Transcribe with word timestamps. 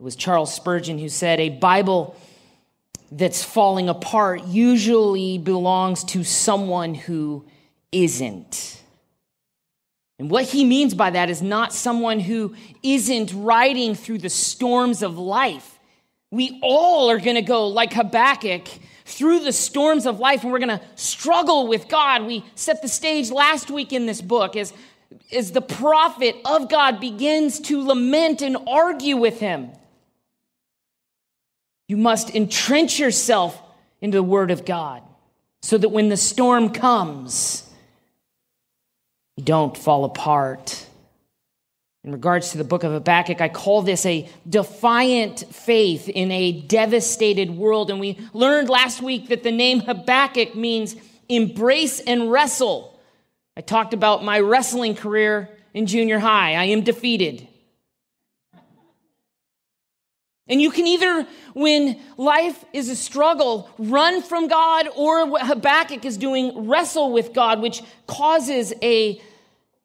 It 0.00 0.04
was 0.04 0.14
Charles 0.14 0.54
Spurgeon 0.54 0.98
who 0.98 1.08
said, 1.08 1.40
A 1.40 1.48
Bible 1.48 2.16
that's 3.10 3.42
falling 3.42 3.88
apart 3.88 4.44
usually 4.44 5.38
belongs 5.38 6.04
to 6.04 6.22
someone 6.22 6.94
who 6.94 7.44
isn't. 7.90 8.82
And 10.20 10.30
what 10.30 10.44
he 10.44 10.64
means 10.64 10.94
by 10.94 11.10
that 11.10 11.30
is 11.30 11.42
not 11.42 11.72
someone 11.72 12.20
who 12.20 12.54
isn't 12.82 13.32
riding 13.34 13.94
through 13.94 14.18
the 14.18 14.30
storms 14.30 15.02
of 15.02 15.18
life. 15.18 15.78
We 16.30 16.60
all 16.62 17.10
are 17.10 17.18
going 17.18 17.36
to 17.36 17.42
go 17.42 17.68
like 17.68 17.92
Habakkuk 17.92 18.68
through 19.04 19.40
the 19.40 19.52
storms 19.52 20.06
of 20.06 20.20
life 20.20 20.42
and 20.42 20.52
we're 20.52 20.58
going 20.58 20.78
to 20.78 20.84
struggle 20.96 21.66
with 21.66 21.88
God. 21.88 22.24
We 22.24 22.44
set 22.54 22.82
the 22.82 22.88
stage 22.88 23.30
last 23.30 23.70
week 23.70 23.92
in 23.92 24.06
this 24.06 24.20
book 24.20 24.54
as, 24.54 24.72
as 25.32 25.52
the 25.52 25.62
prophet 25.62 26.36
of 26.44 26.68
God 26.68 27.00
begins 27.00 27.58
to 27.60 27.82
lament 27.82 28.42
and 28.42 28.58
argue 28.68 29.16
with 29.16 29.40
him. 29.40 29.70
You 31.88 31.96
must 31.96 32.34
entrench 32.34 32.98
yourself 32.98 33.60
into 34.00 34.18
the 34.18 34.22
Word 34.22 34.50
of 34.50 34.64
God 34.64 35.02
so 35.62 35.78
that 35.78 35.88
when 35.88 36.10
the 36.10 36.16
storm 36.16 36.70
comes, 36.70 37.68
you 39.36 39.44
don't 39.44 39.76
fall 39.76 40.04
apart. 40.04 40.86
In 42.04 42.12
regards 42.12 42.52
to 42.52 42.58
the 42.58 42.64
book 42.64 42.84
of 42.84 42.92
Habakkuk, 42.92 43.40
I 43.40 43.48
call 43.48 43.82
this 43.82 44.06
a 44.06 44.28
defiant 44.48 45.44
faith 45.50 46.08
in 46.08 46.30
a 46.30 46.52
devastated 46.52 47.50
world. 47.50 47.90
And 47.90 47.98
we 47.98 48.18
learned 48.32 48.68
last 48.68 49.02
week 49.02 49.28
that 49.28 49.42
the 49.42 49.50
name 49.50 49.80
Habakkuk 49.80 50.54
means 50.54 50.94
embrace 51.28 52.00
and 52.00 52.30
wrestle. 52.30 52.98
I 53.56 53.62
talked 53.62 53.94
about 53.94 54.22
my 54.22 54.38
wrestling 54.40 54.94
career 54.94 55.50
in 55.74 55.86
junior 55.86 56.18
high. 56.18 56.54
I 56.54 56.64
am 56.64 56.82
defeated. 56.82 57.47
And 60.48 60.62
you 60.62 60.70
can 60.70 60.86
either, 60.86 61.26
when 61.54 62.00
life 62.16 62.64
is 62.72 62.88
a 62.88 62.96
struggle, 62.96 63.68
run 63.78 64.22
from 64.22 64.48
God, 64.48 64.88
or 64.96 65.26
what 65.26 65.46
Habakkuk 65.46 66.04
is 66.04 66.16
doing, 66.16 66.68
wrestle 66.68 67.12
with 67.12 67.34
God, 67.34 67.60
which 67.60 67.82
causes 68.06 68.72
a 68.82 69.20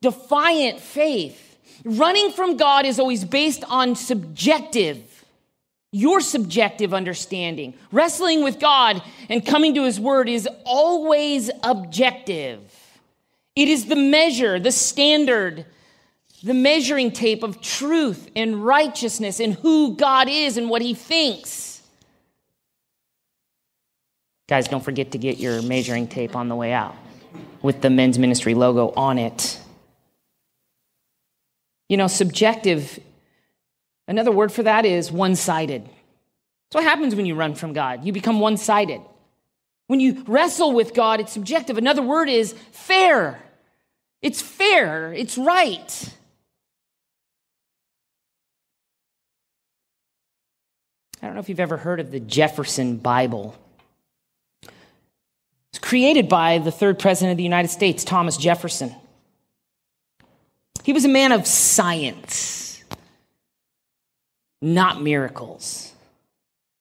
defiant 0.01 0.79
faith. 0.79 1.57
Running 1.83 2.31
from 2.31 2.55
God 2.55 2.85
is 2.85 2.99
always 2.99 3.25
based 3.25 3.63
on 3.67 3.95
subjective, 3.95 5.25
your 5.91 6.21
subjective 6.21 6.93
understanding. 6.93 7.73
Wrestling 7.91 8.43
with 8.43 8.59
God 8.59 9.03
and 9.29 9.45
coming 9.45 9.73
to 9.75 9.83
His 9.83 9.99
Word 9.99 10.29
is 10.29 10.47
always 10.65 11.51
objective. 11.61 12.61
It 13.55 13.67
is 13.67 13.85
the 13.85 13.95
measure, 13.95 14.59
the 14.59 14.71
standard 14.71 15.65
the 16.43 16.53
measuring 16.53 17.11
tape 17.11 17.41
of 17.41 17.61
truth 17.61 18.29
and 18.35 18.63
righteousness 18.65 19.39
and 19.39 19.53
who 19.55 19.95
God 19.95 20.27
is 20.29 20.57
and 20.57 20.69
what 20.69 20.81
He 20.81 20.93
thinks. 20.93 21.81
Guys, 24.49 24.67
don't 24.67 24.83
forget 24.83 25.13
to 25.13 25.17
get 25.17 25.37
your 25.37 25.61
measuring 25.61 26.07
tape 26.07 26.35
on 26.35 26.49
the 26.49 26.55
way 26.55 26.73
out 26.73 26.95
with 27.61 27.81
the 27.81 27.89
men's 27.89 28.19
ministry 28.19 28.53
logo 28.53 28.91
on 28.95 29.17
it. 29.17 29.57
You 31.87 31.95
know, 31.95 32.07
subjective, 32.07 32.99
another 34.07 34.31
word 34.31 34.51
for 34.51 34.63
that 34.63 34.85
is 34.85 35.11
one 35.11 35.35
sided. 35.35 35.83
That's 35.83 36.75
what 36.75 36.83
happens 36.83 37.15
when 37.15 37.25
you 37.25 37.35
run 37.35 37.55
from 37.55 37.71
God. 37.71 38.03
You 38.03 38.11
become 38.11 38.41
one 38.41 38.57
sided. 38.57 39.01
When 39.87 40.01
you 40.01 40.23
wrestle 40.27 40.73
with 40.73 40.93
God, 40.93 41.21
it's 41.21 41.31
subjective. 41.31 41.77
Another 41.77 42.01
word 42.01 42.27
is 42.27 42.53
fair. 42.71 43.41
It's 44.21 44.41
fair, 44.41 45.13
it's 45.13 45.37
right. 45.37 46.13
I 51.23 51.27
don't 51.27 51.35
know 51.35 51.39
if 51.39 51.47
you've 51.47 51.61
ever 51.61 51.77
heard 51.77 52.01
of 52.01 52.11
the 52.11 52.19
Jefferson 52.19 52.97
Bible. 52.97 53.55
It's 55.69 55.79
created 55.79 56.27
by 56.27 56.57
the 56.57 56.69
third 56.69 56.99
president 56.99 57.31
of 57.31 57.37
the 57.37 57.43
United 57.43 57.69
States, 57.69 58.03
Thomas 58.03 58.35
Jefferson. 58.35 58.93
He 60.83 60.91
was 60.91 61.05
a 61.05 61.07
man 61.07 61.31
of 61.31 61.47
science, 61.47 62.83
not 64.61 65.01
miracles. 65.01 65.93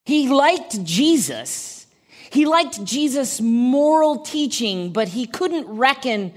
He 0.07 0.29
liked 0.29 0.83
Jesus. 0.83 1.87
He 2.29 2.45
liked 2.45 2.85
Jesus' 2.85 3.41
moral 3.41 4.23
teaching, 4.23 4.93
but 4.93 5.07
he 5.07 5.25
couldn't 5.25 5.69
reckon 5.69 6.35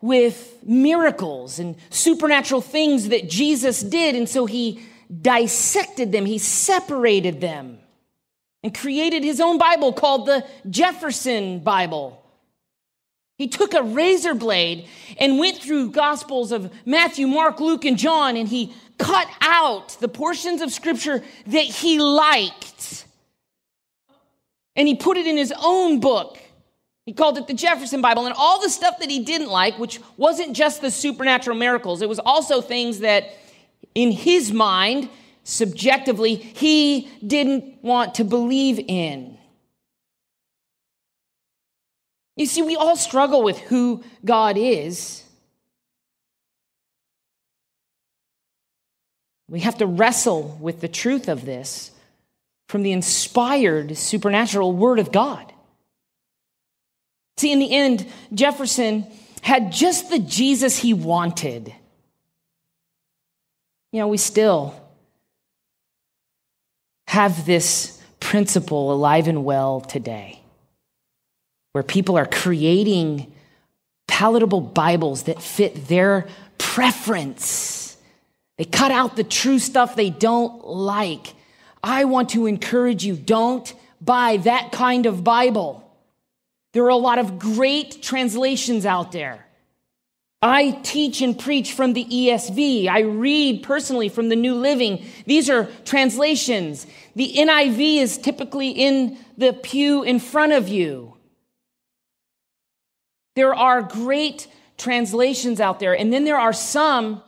with 0.00 0.62
miracles 0.62 1.58
and 1.58 1.74
supernatural 1.90 2.60
things 2.60 3.08
that 3.08 3.28
Jesus 3.28 3.80
did. 3.82 4.14
And 4.14 4.28
so 4.28 4.46
he 4.46 4.80
dissected 5.22 6.12
them, 6.12 6.26
he 6.26 6.38
separated 6.38 7.40
them, 7.40 7.78
and 8.62 8.74
created 8.76 9.24
his 9.24 9.40
own 9.40 9.58
Bible 9.58 9.92
called 9.92 10.26
the 10.26 10.44
Jefferson 10.68 11.60
Bible. 11.60 12.22
He 13.36 13.46
took 13.46 13.72
a 13.72 13.82
razor 13.82 14.34
blade 14.34 14.86
and 15.18 15.38
went 15.38 15.58
through 15.58 15.92
Gospels 15.92 16.50
of 16.50 16.72
Matthew, 16.84 17.28
Mark, 17.28 17.60
Luke, 17.60 17.84
and 17.84 17.96
John, 17.96 18.36
and 18.36 18.48
he 18.48 18.74
cut 18.98 19.28
out 19.40 19.96
the 20.00 20.08
portions 20.08 20.60
of 20.60 20.72
Scripture 20.72 21.22
that 21.46 21.64
he 21.64 22.00
liked. 22.00 23.06
And 24.74 24.88
he 24.88 24.96
put 24.96 25.16
it 25.16 25.26
in 25.26 25.36
his 25.36 25.52
own 25.60 26.00
book. 26.00 26.38
He 27.06 27.12
called 27.12 27.38
it 27.38 27.46
the 27.46 27.54
Jefferson 27.54 28.02
Bible. 28.02 28.26
And 28.26 28.34
all 28.36 28.60
the 28.60 28.68
stuff 28.68 28.98
that 28.98 29.10
he 29.10 29.20
didn't 29.20 29.48
like, 29.48 29.78
which 29.78 30.00
wasn't 30.16 30.54
just 30.54 30.80
the 30.80 30.90
supernatural 30.90 31.56
miracles, 31.56 32.02
it 32.02 32.08
was 32.08 32.18
also 32.18 32.60
things 32.60 32.98
that 32.98 33.30
in 33.94 34.12
his 34.12 34.52
mind, 34.52 35.08
subjectively, 35.44 36.34
he 36.34 37.10
didn't 37.26 37.82
want 37.82 38.14
to 38.16 38.24
believe 38.24 38.78
in. 38.78 39.36
You 42.36 42.46
see, 42.46 42.62
we 42.62 42.76
all 42.76 42.96
struggle 42.96 43.42
with 43.42 43.58
who 43.58 44.04
God 44.24 44.56
is. 44.56 45.24
We 49.48 49.60
have 49.60 49.78
to 49.78 49.86
wrestle 49.86 50.56
with 50.60 50.80
the 50.80 50.88
truth 50.88 51.28
of 51.28 51.44
this 51.44 51.90
from 52.68 52.82
the 52.82 52.92
inspired 52.92 53.96
supernatural 53.96 54.72
Word 54.72 54.98
of 54.98 55.10
God. 55.10 55.52
See, 57.38 57.50
in 57.50 57.58
the 57.58 57.74
end, 57.74 58.06
Jefferson 58.32 59.06
had 59.42 59.72
just 59.72 60.10
the 60.10 60.18
Jesus 60.18 60.78
he 60.78 60.92
wanted. 60.92 61.74
You 63.92 64.00
know, 64.00 64.08
we 64.08 64.18
still 64.18 64.74
have 67.06 67.46
this 67.46 68.00
principle 68.20 68.92
alive 68.92 69.28
and 69.28 69.44
well 69.44 69.80
today 69.80 70.40
where 71.72 71.82
people 71.82 72.18
are 72.18 72.26
creating 72.26 73.32
palatable 74.06 74.60
Bibles 74.60 75.24
that 75.24 75.40
fit 75.40 75.86
their 75.88 76.26
preference. 76.58 77.96
They 78.56 78.64
cut 78.64 78.90
out 78.90 79.16
the 79.16 79.24
true 79.24 79.58
stuff 79.58 79.96
they 79.96 80.10
don't 80.10 80.66
like. 80.66 81.34
I 81.82 82.04
want 82.04 82.30
to 82.30 82.46
encourage 82.46 83.04
you 83.04 83.16
don't 83.16 83.72
buy 84.00 84.38
that 84.38 84.72
kind 84.72 85.06
of 85.06 85.24
Bible. 85.24 85.84
There 86.72 86.84
are 86.84 86.90
a 86.90 86.96
lot 86.96 87.18
of 87.18 87.38
great 87.38 88.02
translations 88.02 88.84
out 88.84 89.12
there. 89.12 89.46
I 90.40 90.70
teach 90.82 91.20
and 91.20 91.36
preach 91.36 91.72
from 91.72 91.94
the 91.94 92.04
ESV. 92.04 92.86
I 92.88 93.00
read 93.00 93.64
personally 93.64 94.08
from 94.08 94.28
the 94.28 94.36
New 94.36 94.54
Living. 94.54 95.04
These 95.26 95.50
are 95.50 95.68
translations. 95.84 96.86
The 97.16 97.34
NIV 97.36 97.96
is 97.96 98.18
typically 98.18 98.70
in 98.70 99.18
the 99.36 99.52
pew 99.52 100.04
in 100.04 100.20
front 100.20 100.52
of 100.52 100.68
you. 100.68 101.16
There 103.34 103.54
are 103.54 103.82
great 103.82 104.46
translations 104.76 105.60
out 105.60 105.80
there. 105.80 105.96
And 105.96 106.12
then 106.12 106.24
there 106.24 106.38
are 106.38 106.52
some 106.52 107.22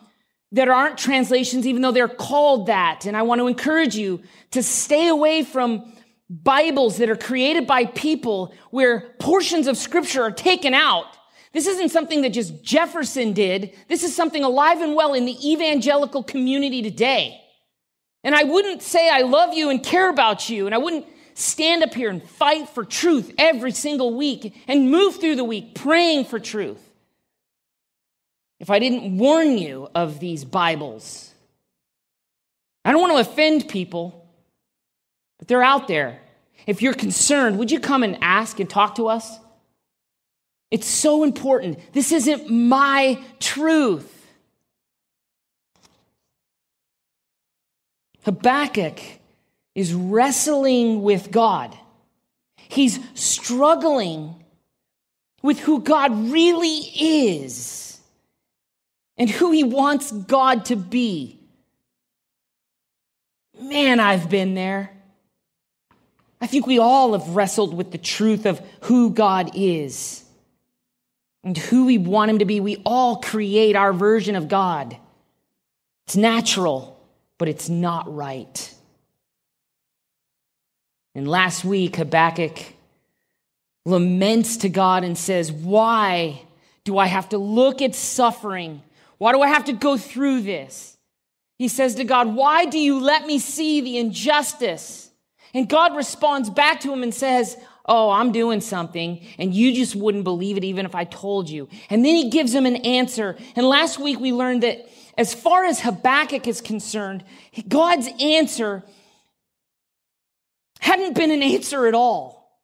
that 0.53 0.69
aren't 0.69 0.99
translations, 0.99 1.67
even 1.67 1.83
though 1.83 1.93
they're 1.93 2.09
called 2.09 2.67
that. 2.67 3.07
And 3.07 3.17
I 3.17 3.23
want 3.23 3.41
to 3.41 3.49
encourage 3.49 3.97
you 3.97 4.23
to 4.53 4.63
stay 4.63 5.09
away 5.09 5.43
from 5.43 5.93
Bibles 6.29 6.99
that 6.99 7.11
are 7.11 7.17
created 7.17 7.67
by 7.67 7.87
people 7.87 8.55
where 8.71 9.15
portions 9.19 9.67
of 9.67 9.77
scripture 9.77 10.23
are 10.23 10.31
taken 10.31 10.75
out 10.75 11.07
this 11.53 11.67
isn't 11.67 11.89
something 11.91 12.23
that 12.23 12.31
just 12.31 12.63
Jefferson 12.63 13.33
did. 13.33 13.75
This 13.89 14.05
is 14.05 14.15
something 14.15 14.45
alive 14.45 14.81
and 14.81 14.95
well 14.95 15.15
in 15.15 15.25
the 15.25 15.51
evangelical 15.53 16.23
community 16.23 16.83
today. 16.83 17.41
And 18.23 18.35
I 18.35 18.45
wouldn't 18.45 18.83
say 18.83 19.09
I 19.11 19.23
love 19.23 19.55
you 19.55 19.71
and 19.71 19.83
care 19.83 20.09
about 20.11 20.49
you, 20.49 20.67
and 20.67 20.75
I 20.75 20.79
wouldn't 20.79 21.07
stand 21.35 21.83
up 21.83 21.95
here 21.95 22.11
and 22.11 22.23
fight 22.23 22.69
for 22.69 22.85
truth 22.85 23.33
every 23.39 23.73
single 23.73 24.15
week 24.15 24.55
and 24.69 24.91
move 24.91 25.17
through 25.17 25.37
the 25.37 25.45
week 25.45 25.75
praying 25.75 26.27
for 26.27 26.39
truth 26.39 26.87
if 28.61 28.69
I 28.69 28.79
didn't 28.79 29.17
warn 29.17 29.57
you 29.57 29.89
of 29.95 30.21
these 30.21 30.45
Bibles. 30.45 31.33
I 32.85 32.93
don't 32.93 33.01
want 33.01 33.15
to 33.15 33.31
offend 33.31 33.69
people, 33.69 34.29
but 35.39 35.49
they're 35.49 35.63
out 35.63 35.89
there. 35.89 36.21
If 36.67 36.83
you're 36.83 36.95
concerned, 36.95 37.59
would 37.59 37.71
you 37.71 37.81
come 37.81 38.03
and 38.03 38.19
ask 38.21 38.61
and 38.61 38.69
talk 38.69 38.97
to 38.97 39.09
us? 39.09 39.39
It's 40.71 40.87
so 40.87 41.25
important. 41.25 41.79
This 41.93 42.13
isn't 42.13 42.49
my 42.49 43.19
truth. 43.41 44.17
Habakkuk 48.25 49.01
is 49.75 49.95
wrestling 49.95 51.03
with 51.03 51.31
God. 51.31 51.77
He's 52.57 53.01
struggling 53.15 54.37
with 55.43 55.59
who 55.59 55.81
God 55.81 56.31
really 56.31 56.79
is 56.95 57.99
and 59.17 59.29
who 59.29 59.51
he 59.51 59.65
wants 59.65 60.13
God 60.13 60.67
to 60.67 60.77
be. 60.77 61.39
Man, 63.61 63.99
I've 63.99 64.31
been 64.31 64.55
there. 64.55 64.93
I 66.41 66.47
think 66.47 66.67
we 66.67 66.79
all 66.79 67.13
have 67.13 67.35
wrestled 67.35 67.75
with 67.75 67.91
the 67.91 67.99
truth 67.99 68.47
of 68.47 68.61
who 68.83 69.11
God 69.11 69.51
is 69.55 70.25
and 71.43 71.57
who 71.57 71.87
we 71.87 71.99
want 71.99 72.31
him 72.31 72.39
to 72.39 72.45
be. 72.45 72.61
We 72.61 72.83
all 72.85 73.17
create 73.17 73.77
our 73.77 73.93
version 73.93 74.37
of 74.37 74.49
God. 74.49 74.97
It's 76.07 76.17
natural, 76.17 77.01
but 77.39 77.49
it's 77.49 77.69
not 77.69 78.15
right. 78.15 78.75
And 81.15 81.27
last 81.27 81.65
week, 81.65 81.97
Habakkuk 81.97 82.59
laments 83.85 84.59
to 84.59 84.69
God 84.69 85.05
and 85.05 85.17
says, 85.17 85.51
Why 85.51 86.43
do 86.85 86.99
I 86.99 87.07
have 87.07 87.31
to 87.31 87.39
look 87.39 87.83
at 87.83 87.95
suffering? 87.95 88.83
Why 89.19 89.33
do 89.33 89.43
I 89.43 89.49
have 89.49 89.67
to 89.67 89.73
go 89.73 89.97
through 89.97 90.43
this? 90.43 90.97
He 91.59 91.69
says 91.69 91.97
to 91.97 92.05
God, 92.05 92.35
Why 92.35 92.65
do 92.65 92.79
you 92.79 93.01
let 93.01 93.27
me 93.27 93.39
see 93.39 93.81
the 93.81 93.99
injustice? 93.99 95.11
And 95.53 95.69
God 95.69 95.97
responds 95.97 96.49
back 96.49 96.81
to 96.81 96.93
him 96.93 97.03
and 97.03 97.13
says, 97.13 97.57
Oh, 97.87 98.11
I'm 98.11 98.33
doing 98.33 98.61
something, 98.61 99.25
and 99.39 99.55
you 99.55 99.75
just 99.75 99.97
wouldn't 99.97 100.25
believe 100.25 100.57
it 100.57 100.65
even 100.65 100.87
if 100.87 100.95
I 100.95 101.05
told 101.05 101.49
you. 101.49 101.69
And 101.89 102.05
then 102.05 102.15
he 102.15 102.31
gives 102.31 102.55
him 102.55 102.67
an 102.67 102.77
answer. 102.77 103.37
And 103.57 103.67
last 103.67 103.99
week 103.99 104.21
we 104.21 104.33
learned 104.33 104.63
that 104.63 104.89
as 105.17 105.35
far 105.35 105.65
as 105.65 105.81
Habakkuk 105.81 106.47
is 106.47 106.61
concerned, 106.61 107.25
God's 107.69 108.09
answer 108.21 108.85
hadn't 110.81 111.15
been 111.15 111.31
an 111.31 111.43
answer 111.43 111.87
at 111.87 111.95
all. 111.95 112.61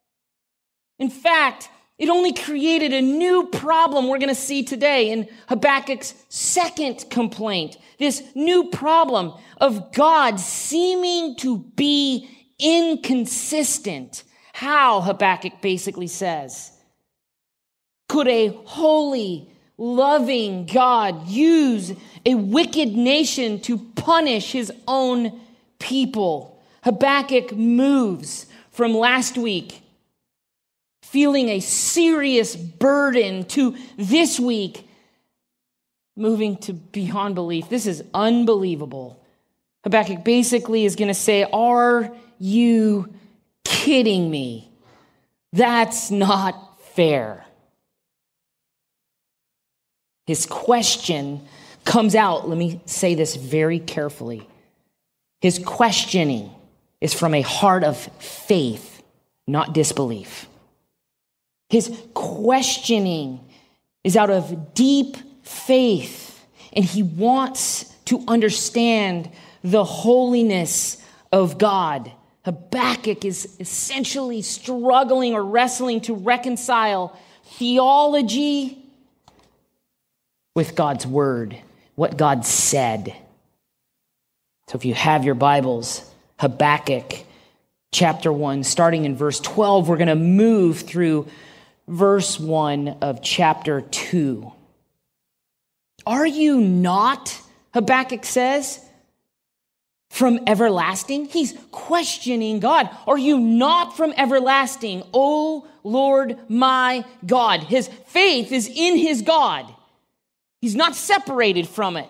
In 0.99 1.09
fact, 1.09 1.69
it 1.97 2.09
only 2.09 2.33
created 2.33 2.93
a 2.93 3.01
new 3.01 3.47
problem 3.47 4.07
we're 4.07 4.19
going 4.19 4.29
to 4.29 4.35
see 4.35 4.63
today 4.63 5.09
in 5.09 5.27
Habakkuk's 5.49 6.13
second 6.29 7.05
complaint. 7.09 7.77
This 7.97 8.23
new 8.35 8.69
problem 8.69 9.33
of 9.57 9.91
God 9.93 10.39
seeming 10.39 11.35
to 11.37 11.57
be 11.57 12.29
inconsistent. 12.59 14.23
How, 14.57 15.01
Habakkuk 15.01 15.61
basically 15.61 16.07
says. 16.07 16.71
Could 18.09 18.27
a 18.27 18.47
holy, 18.65 19.47
loving 19.77 20.65
God 20.65 21.27
use 21.27 21.93
a 22.25 22.33
wicked 22.33 22.95
nation 22.95 23.59
to 23.61 23.77
punish 23.77 24.51
his 24.51 24.71
own 24.87 25.39
people? 25.77 26.59
Habakkuk 26.83 27.55
moves 27.55 28.47
from 28.71 28.95
last 28.95 29.37
week, 29.37 29.83
feeling 31.03 31.49
a 31.49 31.59
serious 31.59 32.55
burden, 32.55 33.43
to 33.49 33.75
this 33.95 34.39
week, 34.39 34.89
moving 36.15 36.57
to 36.61 36.73
beyond 36.73 37.35
belief. 37.35 37.69
This 37.69 37.85
is 37.85 38.03
unbelievable. 38.11 39.23
Habakkuk 39.83 40.23
basically 40.23 40.83
is 40.83 40.95
going 40.95 41.09
to 41.09 41.13
say, 41.13 41.43
Are 41.43 42.11
you 42.39 43.13
kidding 43.67 44.31
me? 44.31 44.71
That's 45.51 46.09
not 46.09 46.81
fair. 46.93 47.45
His 50.25 50.45
question 50.45 51.41
comes 51.85 52.15
out, 52.15 52.49
let 52.49 52.57
me 52.57 52.81
say 52.85 53.15
this 53.15 53.35
very 53.35 53.79
carefully. 53.79 54.47
His 55.41 55.59
questioning 55.59 56.49
is 56.99 57.13
from 57.13 57.33
a 57.33 57.41
heart 57.41 57.83
of 57.83 57.97
faith, 57.97 59.03
not 59.47 59.73
disbelief. 59.73 60.47
His 61.69 61.95
questioning 62.13 63.39
is 64.03 64.17
out 64.17 64.29
of 64.29 64.73
deep 64.73 65.17
faith, 65.43 66.45
and 66.73 66.83
he 66.83 67.03
wants 67.03 67.85
to 68.05 68.23
understand 68.27 69.29
the 69.63 69.83
holiness 69.83 70.97
of 71.31 71.57
God. 71.57 72.11
Habakkuk 72.47 73.25
is 73.25 73.57
essentially 73.59 74.41
struggling 74.41 75.33
or 75.33 75.43
wrestling 75.43 75.99
to 75.99 76.15
reconcile 76.15 77.13
theology 77.43 78.77
with 80.55 80.73
God's 80.73 81.05
word, 81.05 81.57
what 81.95 82.15
God 82.15 82.45
said. 82.45 83.13
So 84.69 84.77
if 84.77 84.85
you 84.85 84.93
have 84.93 85.25
your 85.25 85.35
Bibles, 85.35 86.09
Habakkuk 86.39 87.25
chapter 87.91 88.31
1, 88.31 88.63
starting 88.63 89.03
in 89.03 89.17
verse 89.17 89.41
12. 89.41 89.89
We're 89.89 89.97
going 89.97 90.07
to 90.07 90.15
move 90.15 90.79
through 90.79 91.27
verse 91.89 92.39
1 92.39 92.99
of 93.01 93.21
chapter 93.21 93.81
2. 93.81 94.53
Are 96.05 96.25
you 96.25 96.61
not, 96.61 97.41
Habakkuk 97.73 98.23
says, 98.23 98.86
from 100.17 100.39
everlasting? 100.47 101.25
He's 101.25 101.53
questioning 101.71 102.59
God. 102.59 102.89
Are 103.05 103.17
you 103.17 103.39
not 103.39 103.95
from 103.95 104.13
everlasting, 104.17 105.03
O 105.13 105.67
Lord 105.83 106.37
my 106.49 107.05
God? 107.25 107.61
His 107.61 107.87
faith 108.07 108.51
is 108.51 108.67
in 108.67 108.97
his 108.97 109.21
God. 109.21 109.73
He's 110.59 110.75
not 110.75 110.95
separated 110.95 111.67
from 111.67 111.97
it. 111.97 112.09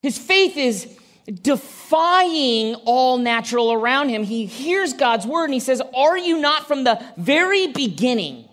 His 0.00 0.16
faith 0.18 0.56
is 0.56 0.98
defying 1.26 2.74
all 2.86 3.18
natural 3.18 3.72
around 3.72 4.08
him. 4.08 4.24
He 4.24 4.46
hears 4.46 4.94
God's 4.94 5.26
word 5.26 5.44
and 5.44 5.54
he 5.54 5.60
says, 5.60 5.82
Are 5.94 6.18
you 6.18 6.40
not 6.40 6.66
from 6.66 6.84
the 6.84 7.04
very 7.16 7.68
beginning? 7.68 8.48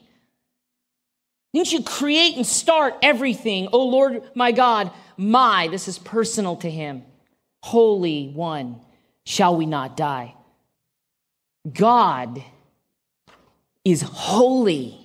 Didn't 1.54 1.72
you 1.72 1.82
create 1.82 2.36
and 2.36 2.46
start 2.46 2.96
everything? 3.02 3.70
Oh 3.74 3.88
Lord, 3.88 4.22
my 4.36 4.52
God, 4.52 4.92
my, 5.18 5.68
this 5.72 5.88
is 5.88 5.98
personal 5.98 6.58
to 6.58 6.70
him. 6.70 7.04
Holy 7.64 8.30
One, 8.30 8.80
shall 9.26 9.56
we 9.56 9.66
not 9.66 9.98
die? 9.98 10.36
God 11.72 12.44
is 13.84 14.02
holy. 14.02 14.96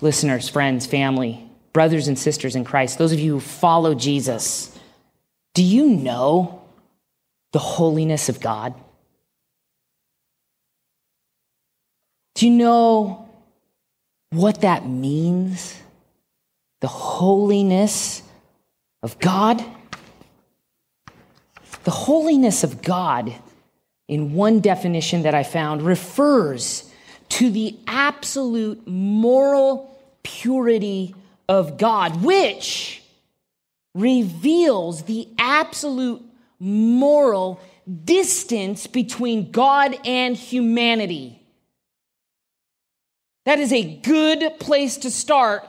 Listeners, 0.00 0.48
friends, 0.48 0.86
family, 0.86 1.48
brothers 1.72 2.08
and 2.08 2.18
sisters 2.18 2.54
in 2.54 2.64
Christ, 2.64 2.98
those 2.98 3.12
of 3.12 3.18
you 3.18 3.34
who 3.34 3.40
follow 3.40 3.94
Jesus, 3.94 4.78
do 5.54 5.62
you 5.62 5.86
know 5.86 6.62
the 7.52 7.58
holiness 7.58 8.28
of 8.28 8.40
God? 8.40 8.74
Do 12.34 12.46
you 12.46 12.52
know 12.52 13.28
what 14.30 14.60
that 14.60 14.86
means? 14.86 15.80
The 16.82 16.88
holiness 16.88 18.20
of 19.02 19.18
God? 19.18 19.64
The 21.84 21.90
holiness 21.90 22.64
of 22.64 22.82
God, 22.82 23.32
in 24.08 24.34
one 24.34 24.60
definition 24.60 25.22
that 25.22 25.34
I 25.34 25.42
found, 25.42 25.82
refers 25.82 26.90
to 27.28 27.50
the 27.50 27.76
absolute 27.86 28.86
moral 28.86 29.96
purity 30.22 31.14
of 31.48 31.78
God, 31.78 32.22
which 32.22 33.02
reveals 33.94 35.04
the 35.04 35.28
absolute 35.38 36.22
moral 36.58 37.60
distance 38.04 38.86
between 38.86 39.50
God 39.52 39.96
and 40.04 40.36
humanity. 40.36 41.40
That 43.44 43.60
is 43.60 43.72
a 43.72 43.96
good 43.98 44.58
place 44.58 44.96
to 44.98 45.10
start 45.10 45.68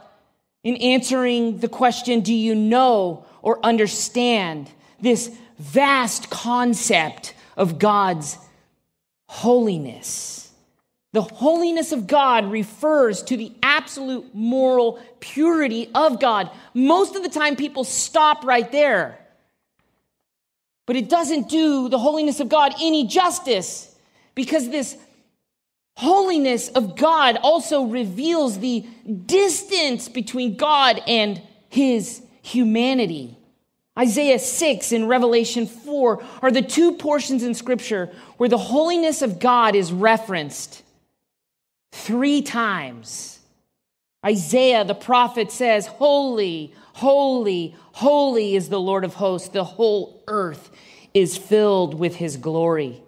in 0.68 0.76
answering 0.76 1.60
the 1.60 1.70
question 1.70 2.20
Do 2.20 2.34
you 2.34 2.54
know 2.54 3.24
or 3.42 3.66
understand 3.66 4.70
this 5.00 5.34
vast 5.58 6.30
concept 6.30 7.34
of 7.56 7.80
God's 7.80 8.38
holiness? 9.30 10.52
The 11.14 11.22
holiness 11.22 11.94
of 11.94 12.06
God 12.06 12.52
refers 12.52 13.24
to 13.24 13.38
the 13.38 13.54
absolute 13.64 14.36
moral 14.36 15.00
purity 15.22 15.90
of 15.96 16.20
God. 16.20 16.52
Most 16.74 17.16
of 17.16 17.24
the 17.24 17.30
time, 17.30 17.56
people 17.56 17.86
stop 17.86 18.44
right 18.44 18.70
there. 18.70 19.18
But 20.86 20.98
it 20.98 21.08
doesn't 21.08 21.48
do 21.48 21.88
the 21.88 21.98
holiness 21.98 22.42
of 22.42 22.50
God 22.50 22.74
any 22.82 23.08
justice 23.08 23.96
because 24.36 24.70
this 24.70 24.98
holiness 25.98 26.70
of 26.70 26.96
God 26.96 27.38
also 27.42 27.86
reveals 27.86 28.60
the 28.60 28.86
distance 29.26 30.08
between 30.08 30.56
God 30.56 31.02
and 31.08 31.42
his 31.70 32.22
humanity. 32.44 33.36
Isaiah 33.98 34.38
6 34.38 34.92
and 34.92 35.10
Revelation 35.10 35.66
4 35.66 36.24
are 36.44 36.52
the 36.52 36.62
two 36.62 36.94
portions 36.94 37.42
in 37.42 37.56
Scripture 37.56 38.12
where 38.38 38.48
the 38.48 38.60
holiness 38.60 39.24
of 39.24 39.40
God 39.40 39.76
is 39.76 39.92
referenced 39.92 40.84
three 41.92 42.44
times. 42.44 43.40
Isaiah, 44.24 44.86
the 44.86 44.94
prophet, 44.94 45.52
says, 45.52 45.88
Holy, 45.88 46.76
holy, 46.94 47.76
holy 47.94 48.56
is 48.56 48.70
the 48.70 48.80
Lord 48.80 49.04
of 49.04 49.16
hosts. 49.16 49.50
The 49.50 49.64
whole 49.64 50.24
earth 50.28 50.70
is 51.16 51.38
filled 51.38 51.96
with 51.96 52.18
his 52.18 52.38
glory. 52.38 53.02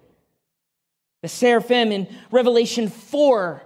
The 1.22 1.28
seraphim 1.28 1.92
in 1.92 2.08
Revelation 2.32 2.90
4 2.90 3.64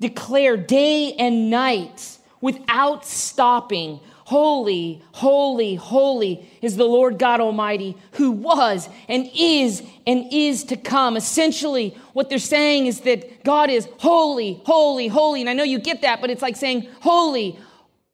declare 0.00 0.56
day 0.56 1.12
and 1.14 1.50
night 1.50 2.18
without 2.40 3.06
stopping 3.06 4.00
Holy, 4.26 5.02
holy, 5.12 5.74
holy 5.74 6.48
is 6.62 6.76
the 6.76 6.84
Lord 6.84 7.18
God 7.18 7.42
Almighty 7.42 7.94
who 8.12 8.30
was 8.30 8.88
and 9.06 9.30
is 9.34 9.82
and 10.06 10.32
is 10.32 10.64
to 10.64 10.76
come. 10.76 11.18
Essentially, 11.18 11.94
what 12.14 12.30
they're 12.30 12.38
saying 12.38 12.86
is 12.86 13.00
that 13.02 13.44
God 13.44 13.68
is 13.68 13.86
holy, 13.98 14.62
holy, 14.64 15.08
holy. 15.08 15.42
And 15.42 15.50
I 15.50 15.52
know 15.52 15.62
you 15.62 15.78
get 15.78 16.00
that, 16.02 16.22
but 16.22 16.30
it's 16.30 16.40
like 16.40 16.56
saying 16.56 16.88
holy, 17.00 17.58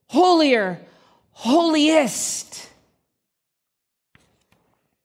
holier, 0.08 0.80
holiest. 1.30 2.69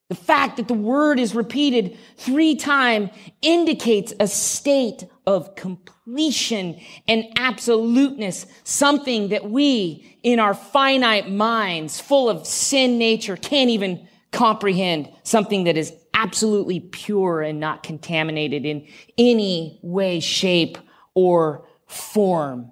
The 0.08 0.14
fact 0.14 0.56
that 0.58 0.68
the 0.68 0.74
word 0.74 1.18
is 1.18 1.34
repeated 1.34 1.98
three 2.16 2.54
times 2.54 3.10
indicates 3.42 4.12
a 4.20 4.28
state 4.28 5.04
of 5.26 5.56
completion 5.56 6.80
and 7.08 7.24
absoluteness, 7.36 8.46
something 8.62 9.30
that 9.30 9.50
we, 9.50 10.18
in 10.22 10.38
our 10.38 10.54
finite 10.54 11.28
minds, 11.28 11.98
full 11.98 12.30
of 12.30 12.46
sin 12.46 12.98
nature, 12.98 13.36
can't 13.36 13.70
even 13.70 14.06
comprehend, 14.30 15.10
something 15.24 15.64
that 15.64 15.76
is 15.76 15.92
absolutely 16.14 16.78
pure 16.78 17.42
and 17.42 17.58
not 17.58 17.82
contaminated 17.82 18.64
in 18.64 18.86
any 19.18 19.80
way, 19.82 20.20
shape, 20.20 20.78
or 21.14 21.66
form. 21.86 22.70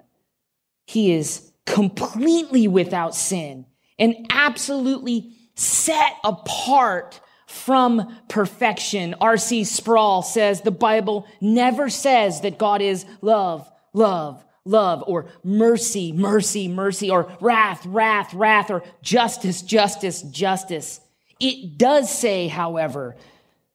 He 0.87 1.13
is 1.13 1.51
completely 1.67 2.69
without 2.69 3.17
sin 3.17 3.67
and 3.99 4.27
absolutely 4.31 5.37
set 5.57 6.13
apart 6.23 7.21
from 7.55 8.17
perfection. 8.29 9.15
R.C. 9.21 9.65
Sproul 9.65 10.23
says 10.23 10.61
the 10.61 10.71
Bible 10.71 11.27
never 11.41 11.89
says 11.89 12.41
that 12.41 12.59
God 12.59 12.83
is 12.83 13.07
love, 13.23 13.71
love, 13.93 14.45
love, 14.65 15.05
or 15.07 15.27
mercy, 15.45 16.13
mercy, 16.13 16.69
mercy, 16.69 17.11
or 17.11 17.31
wrath, 17.41 17.87
wrath, 17.87 18.35
wrath, 18.35 18.71
or 18.71 18.83
justice, 19.03 19.63
justice, 19.63 20.23
justice. 20.23 21.01
It 21.41 21.79
does 21.79 22.11
say, 22.13 22.49
however, 22.49 23.17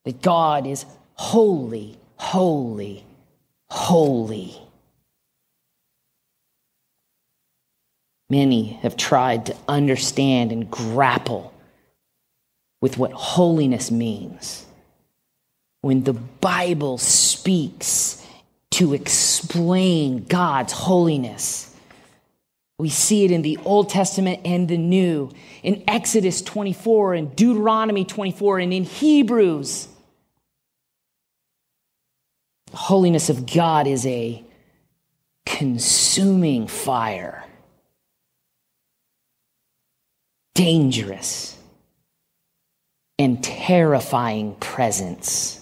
that 0.04 0.22
God 0.22 0.68
is 0.68 0.86
holy, 1.14 1.98
holy, 2.18 3.06
holy. 3.70 4.56
Many 8.30 8.74
have 8.84 8.96
tried 8.96 9.48
to 9.48 9.56
understand 9.68 10.52
and 10.52 10.70
grapple 10.70 11.54
with 12.82 12.98
what 12.98 13.12
holiness 13.12 13.92
means. 13.92 14.66
When 15.82 16.04
the 16.04 16.14
Bible 16.14 16.98
speaks 16.98 18.26
to 18.72 18.94
explain 18.94 20.26
God's 20.26 20.74
holiness, 20.74 21.76
we 22.78 22.90
see 22.90 23.26
it 23.26 23.32
in 23.32 23.42
the 23.42 23.58
Old 23.66 23.90
Testament 23.90 24.42
and 24.46 24.68
the 24.68 24.78
New, 24.78 25.32
in 25.64 25.84
Exodus 25.88 26.42
24 26.42 27.14
and 27.14 27.36
Deuteronomy 27.36 28.06
24 28.06 28.60
and 28.60 28.74
in 28.74 28.84
Hebrews. 28.86 29.88
The 32.72 32.78
holiness 32.78 33.30
of 33.30 33.46
God 33.46 33.88
is 33.88 34.06
a 34.06 34.44
consuming 35.46 36.68
fire, 36.68 37.44
dangerous 40.54 41.59
and 43.20 43.44
terrifying 43.44 44.56
presence, 44.56 45.60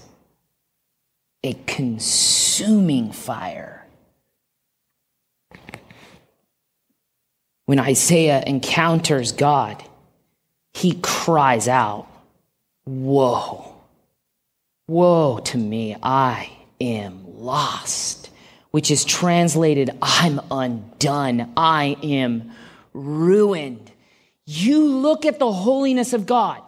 a 1.44 1.54
consuming 1.66 3.12
fire. 3.12 3.84
When 7.66 7.80
Isaiah 7.80 8.44
encounters 8.46 9.32
God, 9.32 9.84
he 10.74 11.00
cries 11.02 11.68
out, 11.68 12.08
Woe, 12.86 13.76
woe 14.88 15.40
to 15.40 15.58
me, 15.58 15.98
I 16.02 16.50
am 16.80 17.40
lost, 17.40 18.30
which 18.70 18.92
is 18.92 19.04
translated, 19.04 19.90
I'm 20.02 20.40
undone, 20.52 21.52
I 21.58 21.98
am 22.04 22.52
ruined. 22.94 23.92
You 24.46 24.86
look 24.86 25.26
at 25.26 25.40
the 25.40 25.52
holiness 25.52 26.14
of 26.14 26.28
God 26.28 26.62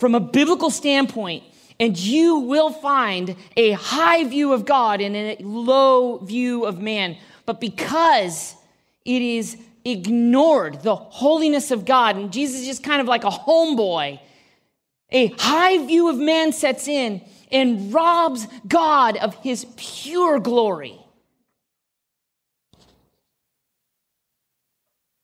from 0.00 0.14
a 0.14 0.20
biblical 0.20 0.70
standpoint, 0.70 1.44
and 1.78 1.96
you 1.96 2.38
will 2.38 2.70
find 2.70 3.36
a 3.56 3.72
high 3.72 4.24
view 4.24 4.54
of 4.54 4.64
God 4.64 5.00
and 5.00 5.14
a 5.14 5.36
low 5.40 6.18
view 6.18 6.64
of 6.64 6.80
man. 6.80 7.18
But 7.44 7.60
because 7.60 8.56
it 9.04 9.20
is 9.20 9.58
ignored, 9.84 10.82
the 10.82 10.96
holiness 10.96 11.70
of 11.70 11.84
God, 11.84 12.16
and 12.16 12.32
Jesus 12.32 12.62
is 12.62 12.66
just 12.66 12.82
kind 12.82 13.00
of 13.00 13.06
like 13.06 13.24
a 13.24 13.30
homeboy, 13.30 14.20
a 15.10 15.26
high 15.38 15.84
view 15.86 16.08
of 16.08 16.16
man 16.16 16.52
sets 16.52 16.88
in 16.88 17.20
and 17.52 17.92
robs 17.92 18.46
God 18.66 19.18
of 19.18 19.34
his 19.36 19.66
pure 19.76 20.38
glory. 20.38 20.98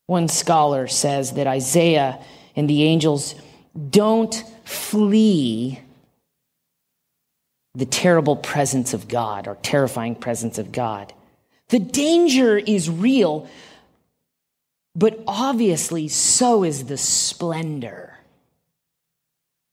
One 0.06 0.28
scholar 0.28 0.86
says 0.86 1.32
that 1.32 1.46
Isaiah 1.46 2.22
and 2.54 2.68
the 2.68 2.84
angels 2.84 3.34
don't 3.90 4.42
flee 4.66 5.78
the 7.74 7.86
terrible 7.86 8.36
presence 8.36 8.94
of 8.94 9.06
God 9.06 9.46
or 9.46 9.54
terrifying 9.62 10.14
presence 10.16 10.58
of 10.58 10.72
God. 10.72 11.12
The 11.68 11.78
danger 11.78 12.58
is 12.58 12.90
real, 12.90 13.48
but 14.94 15.22
obviously, 15.26 16.08
so 16.08 16.64
is 16.64 16.86
the 16.86 16.96
splendor. 16.96 18.18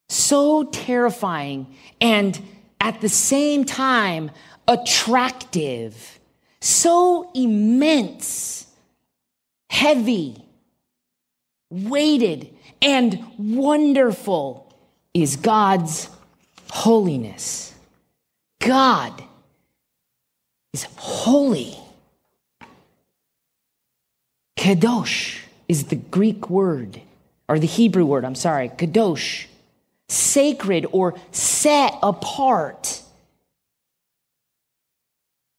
So 0.10 0.66
terrifying 0.66 1.76
and 2.00 2.40
at 2.80 3.02
the 3.02 3.10
same 3.10 3.66
time 3.66 4.30
attractive, 4.68 6.20
so 6.62 7.32
immense, 7.34 8.68
heavy, 9.70 10.44
weighted, 11.72 12.54
and 12.82 13.26
wonderful 13.40 14.63
is 15.14 15.36
God's 15.36 16.10
holiness. 16.70 17.74
God 18.60 19.24
is 20.74 20.88
holy. 20.96 21.78
Kadosh 24.58 25.40
is 25.68 25.86
the 25.86 25.96
Greek 25.96 26.50
word, 26.50 27.02
or 27.48 27.60
the 27.60 27.68
Hebrew 27.68 28.06
word, 28.06 28.26
I'm 28.26 28.36
sorry, 28.36 28.70
kadosh, 28.70 29.46
sacred 30.08 30.86
or 30.92 31.16
set 31.32 31.96
apart. 32.02 33.02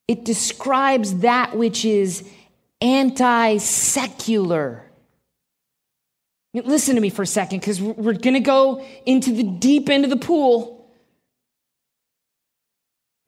It 0.08 0.24
describes 0.24 1.18
that 1.18 1.56
which 1.56 1.84
is 1.84 2.28
anti 2.80 3.58
secular 3.58 4.84
Listen 6.54 6.94
to 6.94 7.00
me 7.00 7.10
for 7.10 7.22
a 7.22 7.26
second 7.26 7.60
because 7.60 7.82
we're 7.82 8.12
going 8.12 8.34
to 8.34 8.40
go 8.40 8.86
into 9.04 9.32
the 9.32 9.42
deep 9.42 9.88
end 9.88 10.04
of 10.04 10.10
the 10.10 10.16
pool. 10.16 10.88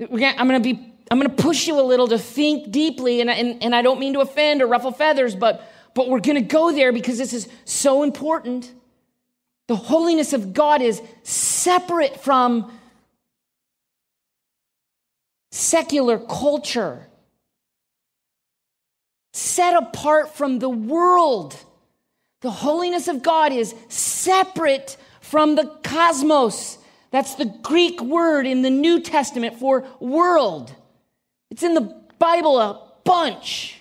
Gonna, 0.00 0.34
I'm 0.38 0.46
going 0.48 0.62
to 0.62 0.74
be 0.74 0.96
I'm 1.10 1.20
going 1.20 1.34
to 1.34 1.42
push 1.42 1.68
you 1.68 1.78
a 1.78 1.82
little 1.82 2.08
to 2.08 2.18
think 2.18 2.72
deeply, 2.72 3.20
and, 3.20 3.30
and, 3.30 3.62
and 3.62 3.74
I 3.74 3.82
don't 3.82 4.00
mean 4.00 4.14
to 4.14 4.20
offend 4.20 4.60
or 4.60 4.66
ruffle 4.66 4.90
feathers, 4.90 5.36
but, 5.36 5.62
but 5.94 6.08
we're 6.08 6.20
going 6.20 6.36
to 6.36 6.40
go 6.40 6.72
there 6.72 6.92
because 6.92 7.16
this 7.18 7.32
is 7.32 7.48
so 7.64 8.02
important. 8.02 8.72
The 9.68 9.76
holiness 9.76 10.32
of 10.32 10.52
God 10.52 10.82
is 10.82 11.00
separate 11.22 12.20
from 12.22 12.72
secular 15.52 16.18
culture, 16.18 17.06
set 19.32 19.76
apart 19.76 20.36
from 20.36 20.58
the 20.58 20.68
world. 20.68 21.56
The 22.40 22.50
holiness 22.50 23.08
of 23.08 23.22
God 23.22 23.52
is 23.52 23.74
separate 23.88 24.96
from 25.20 25.54
the 25.54 25.66
cosmos. 25.82 26.78
That's 27.10 27.34
the 27.34 27.46
Greek 27.62 28.00
word 28.00 28.46
in 28.46 28.62
the 28.62 28.70
New 28.70 29.00
Testament 29.00 29.58
for 29.58 29.86
world. 30.00 30.74
It's 31.50 31.62
in 31.62 31.74
the 31.74 32.02
Bible 32.18 32.58
a 32.60 32.82
bunch. 33.04 33.80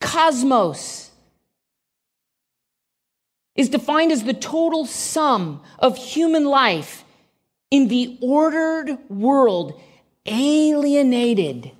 Cosmos 0.00 1.10
is 3.56 3.68
defined 3.68 4.12
as 4.12 4.22
the 4.22 4.34
total 4.34 4.86
sum 4.86 5.60
of 5.80 5.96
human 5.98 6.44
life 6.44 7.04
in 7.70 7.88
the 7.88 8.16
ordered 8.22 8.96
world 9.10 9.78
alienated 10.26 11.72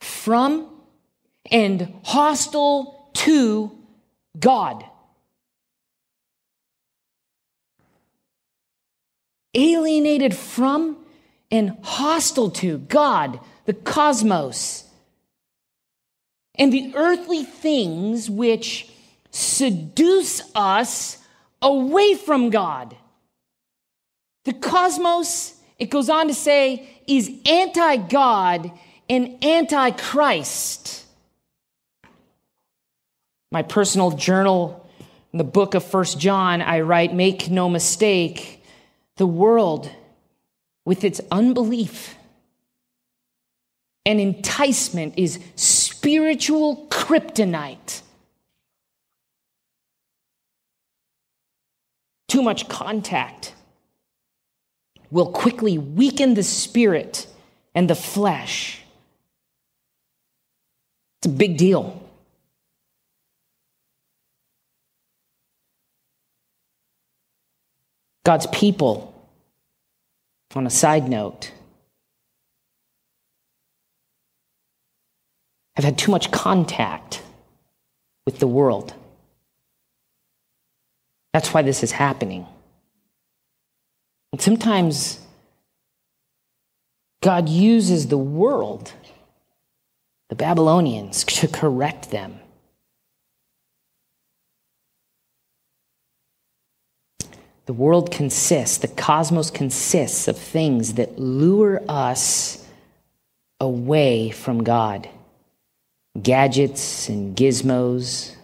from 0.00 0.71
and 1.50 1.94
hostile 2.04 3.10
to 3.14 3.76
God. 4.38 4.84
Alienated 9.54 10.34
from 10.34 10.96
and 11.50 11.76
hostile 11.82 12.50
to 12.50 12.78
God, 12.78 13.38
the 13.66 13.74
cosmos, 13.74 14.84
and 16.54 16.72
the 16.72 16.92
earthly 16.94 17.44
things 17.44 18.30
which 18.30 18.88
seduce 19.30 20.42
us 20.54 21.18
away 21.60 22.14
from 22.14 22.50
God. 22.50 22.96
The 24.44 24.52
cosmos, 24.52 25.54
it 25.78 25.90
goes 25.90 26.08
on 26.08 26.28
to 26.28 26.34
say, 26.34 26.88
is 27.06 27.30
anti 27.46 27.96
God 27.96 28.70
and 29.08 29.42
anti 29.44 29.90
Christ. 29.92 31.01
My 33.52 33.60
personal 33.60 34.12
journal 34.12 34.88
in 35.30 35.36
the 35.36 35.44
book 35.44 35.74
of 35.74 35.84
First 35.84 36.18
John, 36.18 36.62
I 36.62 36.80
write, 36.80 37.12
Make 37.12 37.50
no 37.50 37.68
mistake, 37.68 38.64
the 39.16 39.26
world 39.26 39.90
with 40.86 41.04
its 41.04 41.20
unbelief 41.30 42.16
and 44.06 44.18
enticement 44.18 45.14
is 45.18 45.38
spiritual 45.54 46.86
kryptonite. 46.88 48.00
Too 52.28 52.42
much 52.42 52.70
contact 52.70 53.52
will 55.10 55.30
quickly 55.30 55.76
weaken 55.76 56.32
the 56.32 56.42
spirit 56.42 57.26
and 57.74 57.90
the 57.90 57.94
flesh. 57.94 58.80
It's 61.18 61.26
a 61.26 61.36
big 61.36 61.58
deal. 61.58 62.02
God's 68.24 68.46
people, 68.46 69.14
on 70.54 70.66
a 70.66 70.70
side 70.70 71.08
note, 71.08 71.50
have 75.76 75.84
had 75.84 75.98
too 75.98 76.10
much 76.10 76.30
contact 76.30 77.22
with 78.26 78.38
the 78.38 78.46
world. 78.46 78.94
That's 81.32 81.52
why 81.52 81.62
this 81.62 81.82
is 81.82 81.92
happening. 81.92 82.46
And 84.32 84.40
sometimes 84.40 85.18
God 87.22 87.48
uses 87.48 88.08
the 88.08 88.18
world, 88.18 88.92
the 90.28 90.34
Babylonians, 90.34 91.24
to 91.24 91.48
correct 91.48 92.10
them. 92.10 92.38
The 97.66 97.72
world 97.72 98.10
consists, 98.10 98.78
the 98.78 98.88
cosmos 98.88 99.50
consists 99.50 100.26
of 100.26 100.36
things 100.36 100.94
that 100.94 101.18
lure 101.18 101.80
us 101.88 102.66
away 103.60 104.30
from 104.30 104.64
God 104.64 105.08
gadgets 106.20 107.08
and 107.08 107.36
gizmos. 107.36 108.34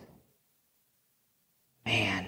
Man. 1.84 2.26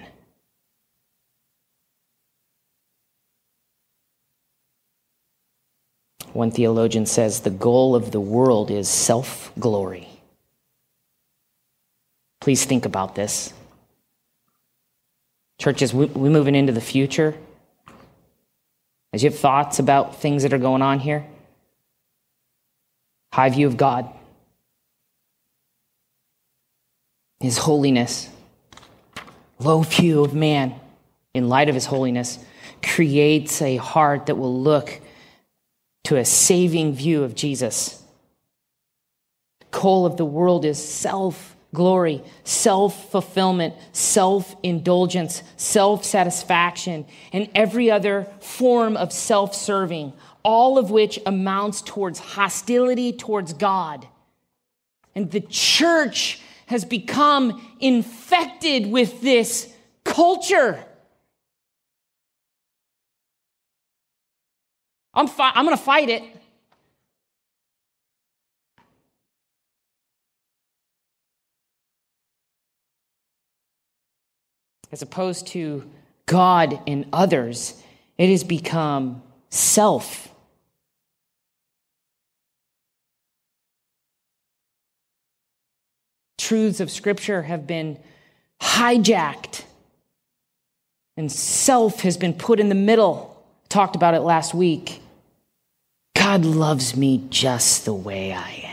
One 6.33 6.51
theologian 6.51 7.05
says 7.05 7.41
the 7.41 7.49
goal 7.49 7.95
of 7.95 8.11
the 8.11 8.21
world 8.21 8.71
is 8.71 8.87
self 8.87 9.51
glory. 9.59 10.07
Please 12.39 12.65
think 12.65 12.85
about 12.85 13.15
this. 13.15 13.53
Churches, 15.61 15.93
we, 15.93 16.07
moving 16.07 16.55
into 16.55 16.73
the 16.73 16.81
future. 16.81 17.35
As 19.13 19.21
you 19.21 19.29
have 19.29 19.37
thoughts 19.37 19.77
about 19.77 20.15
things 20.15 20.41
that 20.41 20.53
are 20.53 20.57
going 20.57 20.81
on 20.81 20.97
here, 20.97 21.23
high 23.31 23.51
view 23.51 23.67
of 23.67 23.77
God, 23.77 24.09
His 27.41 27.59
holiness, 27.59 28.27
low 29.59 29.83
view 29.83 30.23
of 30.23 30.33
man 30.33 30.73
in 31.35 31.47
light 31.47 31.69
of 31.69 31.75
His 31.75 31.85
holiness 31.85 32.39
creates 32.81 33.61
a 33.61 33.75
heart 33.75 34.25
that 34.25 34.39
will 34.39 34.59
look 34.63 34.99
to 36.05 36.17
a 36.17 36.25
saving 36.25 36.93
view 36.93 37.23
of 37.23 37.35
Jesus. 37.35 38.01
The 39.59 39.79
goal 39.79 40.07
of 40.07 40.17
the 40.17 40.25
world 40.25 40.65
is 40.65 40.83
self 40.83 41.50
glory, 41.73 42.23
self 42.43 43.11
fulfillment, 43.11 43.75
self 43.91 44.55
indulgence, 44.63 45.43
self 45.57 46.03
satisfaction, 46.03 47.05
and 47.31 47.49
every 47.55 47.89
other 47.89 48.27
form 48.39 48.97
of 48.97 49.11
self 49.13 49.55
serving, 49.55 50.13
all 50.43 50.77
of 50.77 50.91
which 50.91 51.19
amounts 51.25 51.81
towards 51.81 52.19
hostility 52.19 53.13
towards 53.13 53.53
God. 53.53 54.07
And 55.15 55.29
the 55.31 55.41
church 55.41 56.41
has 56.67 56.85
become 56.85 57.61
infected 57.79 58.87
with 58.87 59.21
this 59.21 59.73
culture. 60.05 60.83
I'm, 65.13 65.27
fi- 65.27 65.51
I'm 65.53 65.65
going 65.65 65.77
to 65.77 65.83
fight 65.83 66.09
it. 66.09 66.23
As 74.91 75.01
opposed 75.01 75.47
to 75.47 75.89
God 76.25 76.79
and 76.85 77.05
others, 77.13 77.81
it 78.17 78.29
has 78.29 78.43
become 78.43 79.21
self. 79.49 80.27
Truths 86.37 86.79
of 86.79 86.91
Scripture 86.91 87.43
have 87.43 87.65
been 87.65 87.97
hijacked, 88.61 89.63
and 91.15 91.31
self 91.31 92.01
has 92.01 92.17
been 92.17 92.33
put 92.33 92.59
in 92.59 92.67
the 92.69 92.75
middle. 92.75 93.41
Talked 93.69 93.95
about 93.95 94.13
it 94.13 94.21
last 94.21 94.53
week. 94.53 95.01
God 96.15 96.43
loves 96.43 96.95
me 96.95 97.23
just 97.29 97.85
the 97.85 97.93
way 97.93 98.33
I 98.33 98.65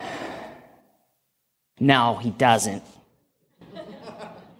am. 0.00 0.08
No, 1.80 2.16
he 2.16 2.30
doesn't. 2.30 2.82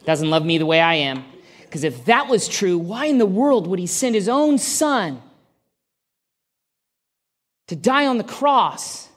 Doesn't 0.09 0.31
love 0.31 0.43
me 0.43 0.57
the 0.57 0.65
way 0.65 0.81
I 0.81 0.95
am. 0.95 1.23
Because 1.65 1.85
if 1.85 2.07
that 2.07 2.29
was 2.29 2.49
true, 2.49 2.79
why 2.79 3.05
in 3.05 3.19
the 3.19 3.27
world 3.27 3.67
would 3.67 3.79
he 3.79 3.87
send 3.87 4.15
his 4.15 4.27
own 4.27 4.57
son 4.57 5.21
to 7.67 7.77
die 7.77 8.07
on 8.07 8.17
the 8.17 8.25
cross? 8.25 9.11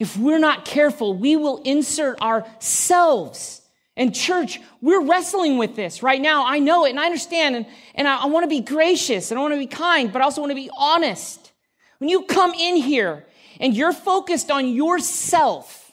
If 0.00 0.16
we're 0.16 0.40
not 0.40 0.64
careful, 0.64 1.14
we 1.14 1.36
will 1.36 1.62
insert 1.62 2.20
ourselves 2.20 3.62
and, 3.96 4.12
church, 4.12 4.60
we're 4.80 5.00
wrestling 5.00 5.58
with 5.58 5.76
this 5.76 6.02
right 6.02 6.20
now. 6.20 6.44
I 6.44 6.58
know 6.58 6.84
it 6.86 6.90
and 6.90 6.98
I 6.98 7.04
understand, 7.04 7.54
and, 7.54 7.66
and 7.94 8.08
I, 8.08 8.24
I 8.24 8.26
want 8.26 8.42
to 8.42 8.48
be 8.48 8.62
gracious 8.62 9.30
and 9.30 9.38
I 9.38 9.42
want 9.42 9.54
to 9.54 9.60
be 9.60 9.68
kind, 9.68 10.12
but 10.12 10.22
I 10.22 10.24
also 10.24 10.40
want 10.40 10.50
to 10.50 10.56
be 10.56 10.70
honest. 10.76 11.52
When 11.98 12.10
you 12.10 12.22
come 12.22 12.52
in 12.54 12.74
here 12.74 13.24
and 13.60 13.76
you're 13.76 13.92
focused 13.92 14.50
on 14.50 14.66
yourself, 14.66 15.83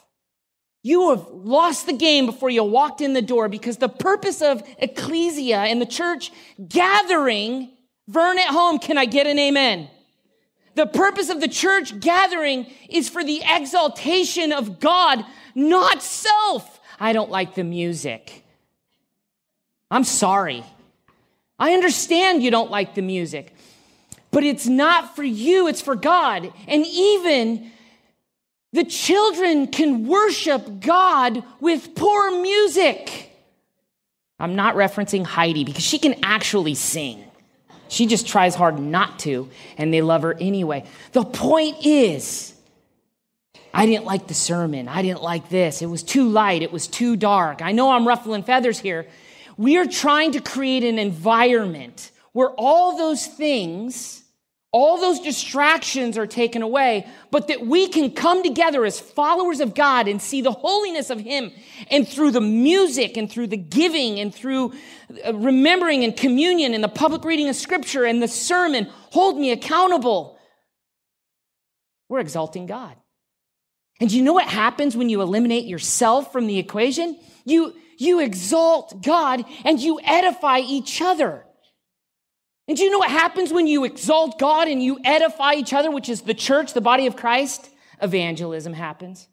you 0.83 1.09
have 1.09 1.27
lost 1.31 1.85
the 1.85 1.93
game 1.93 2.25
before 2.25 2.49
you 2.49 2.63
walked 2.63 3.01
in 3.01 3.13
the 3.13 3.21
door 3.21 3.47
because 3.47 3.77
the 3.77 3.89
purpose 3.89 4.41
of 4.41 4.63
ecclesia 4.79 5.57
and 5.57 5.79
the 5.79 5.85
church 5.85 6.31
gathering, 6.67 7.69
Vern 8.07 8.39
at 8.39 8.47
home, 8.47 8.79
can 8.79 8.97
I 8.97 9.05
get 9.05 9.27
an 9.27 9.37
amen? 9.37 9.89
The 10.75 10.87
purpose 10.87 11.29
of 11.29 11.39
the 11.39 11.47
church 11.47 11.99
gathering 11.99 12.65
is 12.89 13.09
for 13.09 13.23
the 13.23 13.41
exaltation 13.45 14.51
of 14.51 14.79
God, 14.79 15.23
not 15.53 16.01
self. 16.01 16.79
I 16.99 17.13
don't 17.13 17.29
like 17.29 17.55
the 17.55 17.63
music. 17.63 18.43
I'm 19.91 20.03
sorry. 20.03 20.63
I 21.59 21.73
understand 21.73 22.41
you 22.41 22.49
don't 22.49 22.71
like 22.71 22.95
the 22.95 23.01
music, 23.03 23.53
but 24.31 24.43
it's 24.43 24.65
not 24.65 25.15
for 25.15 25.23
you, 25.23 25.67
it's 25.67 25.81
for 25.81 25.95
God. 25.95 26.51
And 26.67 26.85
even 26.87 27.71
the 28.73 28.83
children 28.83 29.67
can 29.67 30.07
worship 30.07 30.79
God 30.79 31.43
with 31.59 31.93
poor 31.95 32.41
music. 32.41 33.29
I'm 34.39 34.55
not 34.55 34.75
referencing 34.75 35.25
Heidi 35.25 35.63
because 35.63 35.83
she 35.83 35.99
can 35.99 36.15
actually 36.23 36.75
sing. 36.75 37.23
She 37.89 38.07
just 38.07 38.25
tries 38.27 38.55
hard 38.55 38.79
not 38.79 39.19
to, 39.19 39.49
and 39.77 39.93
they 39.93 40.01
love 40.01 40.21
her 40.21 40.33
anyway. 40.39 40.85
The 41.11 41.25
point 41.25 41.85
is, 41.85 42.53
I 43.73 43.85
didn't 43.85 44.05
like 44.05 44.27
the 44.27 44.33
sermon. 44.33 44.87
I 44.87 45.01
didn't 45.01 45.21
like 45.21 45.49
this. 45.49 45.81
It 45.81 45.87
was 45.87 46.01
too 46.01 46.27
light. 46.27 46.61
It 46.61 46.71
was 46.71 46.87
too 46.87 47.15
dark. 47.15 47.61
I 47.61 47.73
know 47.73 47.91
I'm 47.91 48.07
ruffling 48.07 48.43
feathers 48.43 48.79
here. 48.79 49.07
We 49.57 49.77
are 49.77 49.85
trying 49.85 50.31
to 50.31 50.41
create 50.41 50.83
an 50.83 50.97
environment 50.97 52.11
where 52.31 52.51
all 52.51 52.97
those 52.97 53.27
things 53.27 54.20
all 54.73 55.01
those 55.01 55.19
distractions 55.19 56.17
are 56.17 56.25
taken 56.25 56.61
away, 56.61 57.05
but 57.29 57.49
that 57.49 57.65
we 57.65 57.89
can 57.89 58.11
come 58.11 58.41
together 58.41 58.85
as 58.85 59.01
followers 59.01 59.59
of 59.59 59.75
God 59.75 60.07
and 60.07 60.21
see 60.21 60.41
the 60.41 60.53
holiness 60.53 61.09
of 61.09 61.19
Him. 61.19 61.51
And 61.89 62.07
through 62.07 62.31
the 62.31 62.41
music 62.41 63.17
and 63.17 63.29
through 63.29 63.47
the 63.47 63.57
giving 63.57 64.19
and 64.19 64.33
through 64.33 64.73
uh, 65.25 65.33
remembering 65.33 66.05
and 66.05 66.15
communion 66.15 66.73
and 66.73 66.81
the 66.81 66.89
public 66.89 67.25
reading 67.25 67.49
of 67.49 67.57
Scripture 67.57 68.05
and 68.05 68.23
the 68.23 68.29
sermon, 68.29 68.87
hold 69.09 69.37
me 69.37 69.51
accountable. 69.51 70.39
We're 72.07 72.19
exalting 72.19 72.65
God. 72.65 72.95
And 73.99 74.09
you 74.09 74.21
know 74.21 74.33
what 74.33 74.47
happens 74.47 74.95
when 74.95 75.09
you 75.09 75.21
eliminate 75.21 75.65
yourself 75.65 76.31
from 76.31 76.47
the 76.47 76.57
equation? 76.57 77.19
You, 77.43 77.75
you 77.97 78.21
exalt 78.21 79.03
God 79.03 79.43
and 79.65 79.81
you 79.81 79.99
edify 80.03 80.59
each 80.59 81.01
other. 81.01 81.45
And 82.67 82.77
do 82.77 82.83
you 82.83 82.91
know 82.91 82.99
what 82.99 83.09
happens 83.09 83.51
when 83.51 83.67
you 83.67 83.83
exalt 83.83 84.39
God 84.39 84.67
and 84.67 84.81
you 84.81 84.99
edify 85.03 85.53
each 85.53 85.73
other, 85.73 85.91
which 85.91 86.09
is 86.09 86.21
the 86.21 86.33
church, 86.33 86.73
the 86.73 86.81
body 86.81 87.07
of 87.07 87.15
Christ? 87.15 87.69
Evangelism 88.01 88.73
happens. 88.73 89.27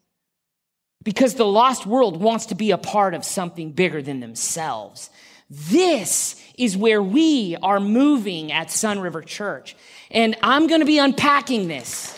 Because 1.03 1.35
the 1.35 1.45
lost 1.45 1.85
world 1.85 2.19
wants 2.19 2.47
to 2.47 2.55
be 2.55 2.71
a 2.71 2.77
part 2.77 3.13
of 3.13 3.23
something 3.23 3.71
bigger 3.71 4.01
than 4.01 4.19
themselves. 4.19 5.09
This 5.49 6.43
is 6.57 6.75
where 6.75 7.01
we 7.01 7.55
are 7.63 7.79
moving 7.79 8.51
at 8.51 8.69
Sun 8.69 8.99
River 8.99 9.21
Church. 9.21 9.75
And 10.11 10.35
I'm 10.43 10.67
going 10.67 10.81
to 10.81 10.85
be 10.85 10.99
unpacking 10.99 11.67
this. 11.67 12.15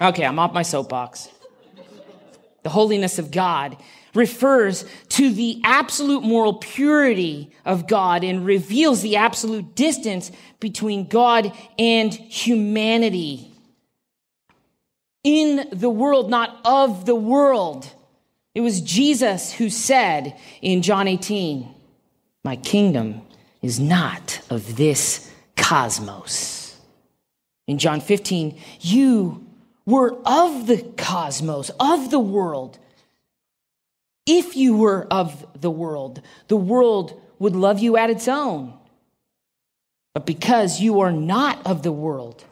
Okay, 0.00 0.24
I'm 0.24 0.38
off 0.38 0.52
my 0.52 0.62
soapbox. 0.62 1.28
The 2.62 2.68
holiness 2.70 3.18
of 3.18 3.30
God 3.30 3.76
refers 4.18 4.84
to 5.08 5.30
the 5.32 5.60
absolute 5.62 6.24
moral 6.24 6.54
purity 6.54 7.50
of 7.64 7.86
God 7.86 8.24
and 8.24 8.44
reveals 8.44 9.00
the 9.00 9.16
absolute 9.16 9.76
distance 9.76 10.32
between 10.58 11.06
God 11.06 11.52
and 11.78 12.12
humanity. 12.12 13.52
In 15.22 15.68
the 15.72 15.88
world, 15.88 16.28
not 16.30 16.60
of 16.64 17.06
the 17.06 17.14
world. 17.14 17.94
It 18.54 18.60
was 18.60 18.80
Jesus 18.80 19.52
who 19.52 19.70
said 19.70 20.36
in 20.60 20.82
John 20.82 21.06
18, 21.06 21.72
My 22.44 22.56
kingdom 22.56 23.22
is 23.62 23.78
not 23.78 24.40
of 24.50 24.76
this 24.76 25.32
cosmos. 25.56 26.76
In 27.68 27.78
John 27.78 28.00
15, 28.00 28.58
you 28.80 29.46
were 29.86 30.18
of 30.24 30.66
the 30.66 30.82
cosmos, 30.96 31.70
of 31.78 32.10
the 32.10 32.18
world 32.18 32.80
if 34.28 34.56
you 34.56 34.76
were 34.76 35.06
of 35.10 35.46
the 35.58 35.70
world, 35.70 36.20
the 36.48 36.56
world 36.56 37.20
would 37.38 37.56
love 37.56 37.78
you 37.78 37.96
at 37.96 38.10
its 38.10 38.28
own. 38.28 38.74
But 40.14 40.26
because 40.26 40.80
you 40.80 41.00
are 41.00 41.12
not 41.12 41.66
of 41.66 41.82
the 41.82 41.92
world, 41.92 42.44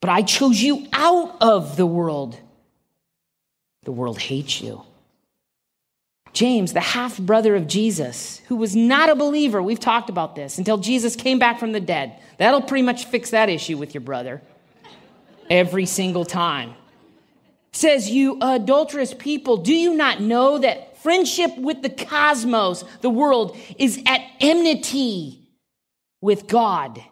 but 0.00 0.10
I 0.10 0.22
chose 0.22 0.60
you 0.60 0.86
out 0.92 1.36
of 1.40 1.76
the 1.76 1.86
world, 1.86 2.38
the 3.84 3.92
world 3.92 4.18
hates 4.18 4.60
you. 4.60 4.82
James, 6.32 6.72
the 6.72 6.80
half 6.80 7.18
brother 7.18 7.54
of 7.54 7.66
Jesus, 7.66 8.40
who 8.48 8.56
was 8.56 8.74
not 8.74 9.10
a 9.10 9.14
believer, 9.14 9.62
we've 9.62 9.80
talked 9.80 10.10
about 10.10 10.34
this, 10.34 10.58
until 10.58 10.78
Jesus 10.78 11.16
came 11.16 11.38
back 11.38 11.58
from 11.58 11.72
the 11.72 11.80
dead. 11.80 12.18
That'll 12.38 12.62
pretty 12.62 12.82
much 12.82 13.04
fix 13.04 13.30
that 13.30 13.48
issue 13.48 13.76
with 13.76 13.94
your 13.94 14.00
brother 14.00 14.42
every 15.50 15.86
single 15.86 16.24
time 16.24 16.74
says, 17.72 18.10
You 18.10 18.38
adulterous 18.40 19.14
people, 19.14 19.58
do 19.58 19.74
you 19.74 19.94
not 19.94 20.20
know 20.20 20.58
that 20.58 20.98
friendship 20.98 21.56
with 21.56 21.82
the 21.82 21.90
cosmos, 21.90 22.84
the 23.00 23.10
world, 23.10 23.56
is 23.78 24.02
at 24.06 24.20
enmity 24.40 25.50
with 26.20 26.46
God? 26.46 27.02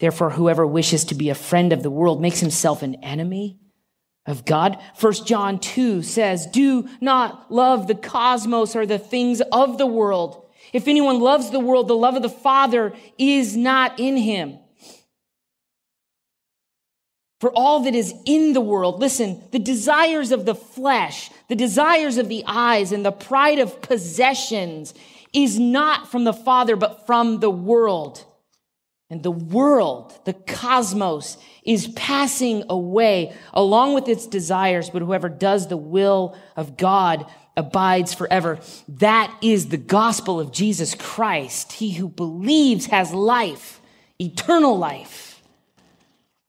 Therefore, 0.00 0.30
whoever 0.30 0.66
wishes 0.66 1.04
to 1.06 1.14
be 1.14 1.28
a 1.28 1.34
friend 1.34 1.72
of 1.72 1.82
the 1.82 1.90
world 1.90 2.20
makes 2.20 2.40
himself 2.40 2.82
an 2.82 2.96
enemy 2.96 3.60
of 4.26 4.44
God. 4.44 4.78
First 4.96 5.26
John 5.26 5.58
2 5.58 6.02
says, 6.02 6.46
Do 6.46 6.88
not 7.00 7.52
love 7.52 7.86
the 7.86 7.94
cosmos 7.94 8.74
or 8.74 8.86
the 8.86 8.98
things 8.98 9.40
of 9.52 9.78
the 9.78 9.86
world. 9.86 10.48
If 10.72 10.88
anyone 10.88 11.20
loves 11.20 11.50
the 11.50 11.60
world, 11.60 11.88
the 11.88 11.94
love 11.94 12.16
of 12.16 12.22
the 12.22 12.28
Father 12.28 12.94
is 13.18 13.56
not 13.56 13.98
in 13.98 14.16
him. 14.16 14.58
For 17.42 17.50
all 17.50 17.80
that 17.80 17.96
is 17.96 18.14
in 18.24 18.52
the 18.52 18.60
world, 18.60 19.00
listen, 19.00 19.42
the 19.50 19.58
desires 19.58 20.30
of 20.30 20.44
the 20.44 20.54
flesh, 20.54 21.28
the 21.48 21.56
desires 21.56 22.16
of 22.16 22.28
the 22.28 22.44
eyes, 22.46 22.92
and 22.92 23.04
the 23.04 23.10
pride 23.10 23.58
of 23.58 23.82
possessions 23.82 24.94
is 25.32 25.58
not 25.58 26.08
from 26.08 26.22
the 26.22 26.32
Father, 26.32 26.76
but 26.76 27.04
from 27.04 27.40
the 27.40 27.50
world. 27.50 28.24
And 29.10 29.24
the 29.24 29.32
world, 29.32 30.16
the 30.24 30.34
cosmos, 30.34 31.36
is 31.64 31.88
passing 31.88 32.62
away 32.68 33.34
along 33.52 33.94
with 33.94 34.08
its 34.08 34.28
desires, 34.28 34.88
but 34.90 35.02
whoever 35.02 35.28
does 35.28 35.66
the 35.66 35.76
will 35.76 36.38
of 36.54 36.76
God 36.76 37.26
abides 37.56 38.14
forever. 38.14 38.60
That 38.86 39.36
is 39.42 39.70
the 39.70 39.78
gospel 39.78 40.38
of 40.38 40.52
Jesus 40.52 40.94
Christ. 40.94 41.72
He 41.72 41.90
who 41.90 42.08
believes 42.08 42.86
has 42.86 43.12
life, 43.12 43.82
eternal 44.20 44.78
life. 44.78 45.31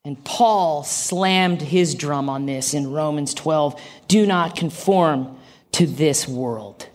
And 0.05 0.21
Paul 0.25 0.83
slammed 0.83 1.61
his 1.61 1.95
drum 1.95 2.29
on 2.29 2.45
this 2.45 2.73
in 2.73 2.91
Romans 2.91 3.33
12. 3.33 3.79
Do 4.09 4.25
not 4.25 4.55
conform 4.55 5.37
to 5.73 5.87
this 5.87 6.27
world, 6.27 6.87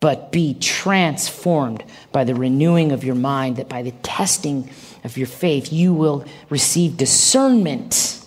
but 0.00 0.32
be 0.32 0.54
transformed 0.54 1.84
by 2.12 2.24
the 2.24 2.34
renewing 2.34 2.92
of 2.92 3.04
your 3.04 3.14
mind, 3.14 3.56
that 3.56 3.68
by 3.68 3.82
the 3.82 3.90
testing 4.02 4.70
of 5.04 5.18
your 5.18 5.26
faith, 5.26 5.70
you 5.70 5.92
will 5.92 6.24
receive 6.48 6.96
discernment 6.96 8.22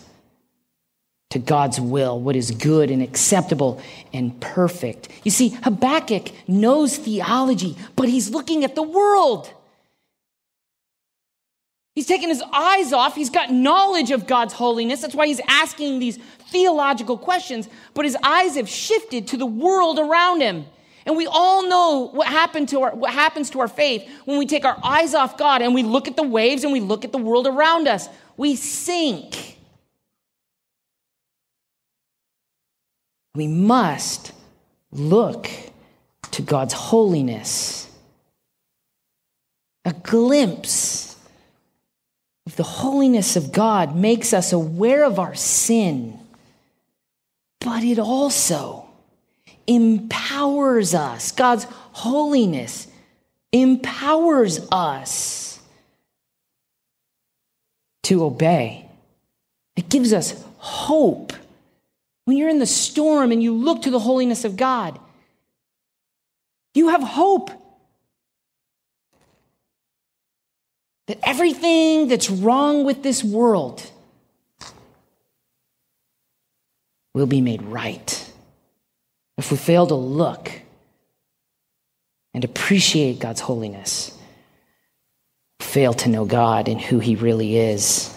to 1.32 1.40
God's 1.40 1.80
will, 1.80 2.20
what 2.20 2.36
is 2.36 2.52
good 2.52 2.92
and 2.92 3.02
acceptable 3.02 3.82
and 4.14 4.40
perfect. 4.40 5.10
You 5.24 5.32
see, 5.32 5.50
Habakkuk 5.50 6.32
knows 6.48 6.98
theology, 6.98 7.78
but 7.96 8.10
he's 8.10 8.30
looking 8.30 8.64
at 8.64 8.76
the 8.76 8.84
world. 8.84 9.52
He's 12.00 12.06
taken 12.06 12.30
his 12.30 12.42
eyes 12.54 12.94
off. 12.94 13.14
He's 13.14 13.30
got 13.30 13.52
knowledge 13.52 14.12
of 14.12 14.26
God's 14.26 14.54
holiness. 14.54 15.02
That's 15.02 15.14
why 15.14 15.28
he's 15.28 15.42
asking 15.50 16.00
these 16.00 16.16
theological 16.48 17.18
questions. 17.18 17.68
But 17.94 18.06
his 18.06 18.16
eyes 18.24 18.56
have 18.56 18.70
shifted 18.70 19.28
to 19.28 19.36
the 19.36 19.46
world 19.46 20.00
around 20.00 20.40
him. 20.40 20.66
And 21.06 21.18
we 21.18 21.28
all 21.28 21.68
know 21.68 22.10
what, 22.14 22.28
happened 22.28 22.70
to 22.70 22.84
our, 22.84 22.96
what 22.96 23.12
happens 23.12 23.50
to 23.50 23.60
our 23.60 23.68
faith 23.68 24.10
when 24.24 24.40
we 24.40 24.46
take 24.46 24.64
our 24.64 24.80
eyes 24.82 25.14
off 25.14 25.38
God 25.38 25.62
and 25.62 25.76
we 25.76 25.84
look 25.84 26.08
at 26.08 26.16
the 26.16 26.24
waves 26.24 26.64
and 26.64 26.72
we 26.72 26.80
look 26.80 27.04
at 27.04 27.12
the 27.12 27.18
world 27.18 27.48
around 27.48 27.90
us. 27.90 28.08
We 28.38 28.56
sink. 28.56 29.58
We 33.36 33.48
must 33.48 34.32
look 34.90 35.50
to 36.32 36.42
God's 36.42 36.72
holiness. 36.72 37.94
A 39.84 39.92
glimpse 39.92 40.99
the 42.56 42.64
holiness 42.64 43.36
of 43.36 43.52
God 43.52 43.96
makes 43.96 44.34
us 44.34 44.54
aware 44.54 45.04
of 45.04 45.20
our 45.20 45.36
sin, 45.36 46.20
but 47.60 47.84
it 47.84 48.00
also 48.00 48.88
empowers 49.68 50.94
us. 50.94 51.32
God's 51.32 51.66
holiness 51.92 52.88
empowers 53.52 54.68
us 54.72 55.60
to 58.04 58.24
obey. 58.24 58.90
It 59.76 59.90
gives 59.90 60.14
us 60.14 60.44
hope. 60.58 61.34
When 62.26 62.38
you're 62.38 62.50
in 62.50 62.60
the 62.60 62.66
storm 62.66 63.32
and 63.32 63.42
you 63.42 63.54
look 63.54 63.84
to 63.84 63.92
the 63.92 64.00
holiness 64.00 64.46
of 64.46 64.56
God, 64.56 65.00
you 66.74 66.90
have 66.90 67.02
hope. 67.02 67.52
That 71.10 71.18
everything 71.28 72.08
that's 72.08 72.30
wrong 72.30 72.86
with 72.86 73.02
this 73.02 73.24
world 73.24 73.82
will 77.16 77.26
be 77.26 77.42
made 77.42 77.64
right 77.64 78.32
if 79.36 79.50
we 79.50 79.58
fail 79.58 79.88
to 79.88 79.96
look 79.96 80.52
and 82.36 82.46
appreciate 82.46 83.18
God's 83.18 83.42
holiness, 83.42 84.16
fail 85.62 85.96
to 85.96 86.10
know 86.10 86.26
God 86.26 86.68
and 86.68 86.80
who 86.80 87.00
He 87.00 87.16
really 87.16 87.58
is. 87.58 88.16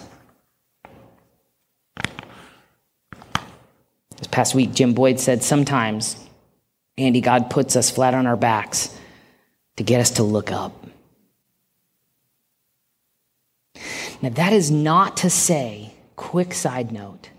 This 4.19 4.27
past 4.31 4.55
week, 4.55 4.75
Jim 4.75 4.93
Boyd 4.93 5.19
said 5.19 5.43
sometimes, 5.43 6.15
Andy, 6.99 7.23
God 7.23 7.49
puts 7.49 7.75
us 7.75 7.91
flat 7.91 8.13
on 8.13 8.27
our 8.27 8.37
backs 8.37 8.95
to 9.79 9.83
get 9.83 10.03
us 10.03 10.11
to 10.11 10.23
look 10.23 10.53
up. 10.53 10.82
Now, 14.23 14.29
that 14.31 14.53
is 14.53 14.71
not 14.71 15.19
to 15.19 15.31
say, 15.31 15.93
quick 16.15 16.55
side 16.55 16.93
note, 16.93 17.31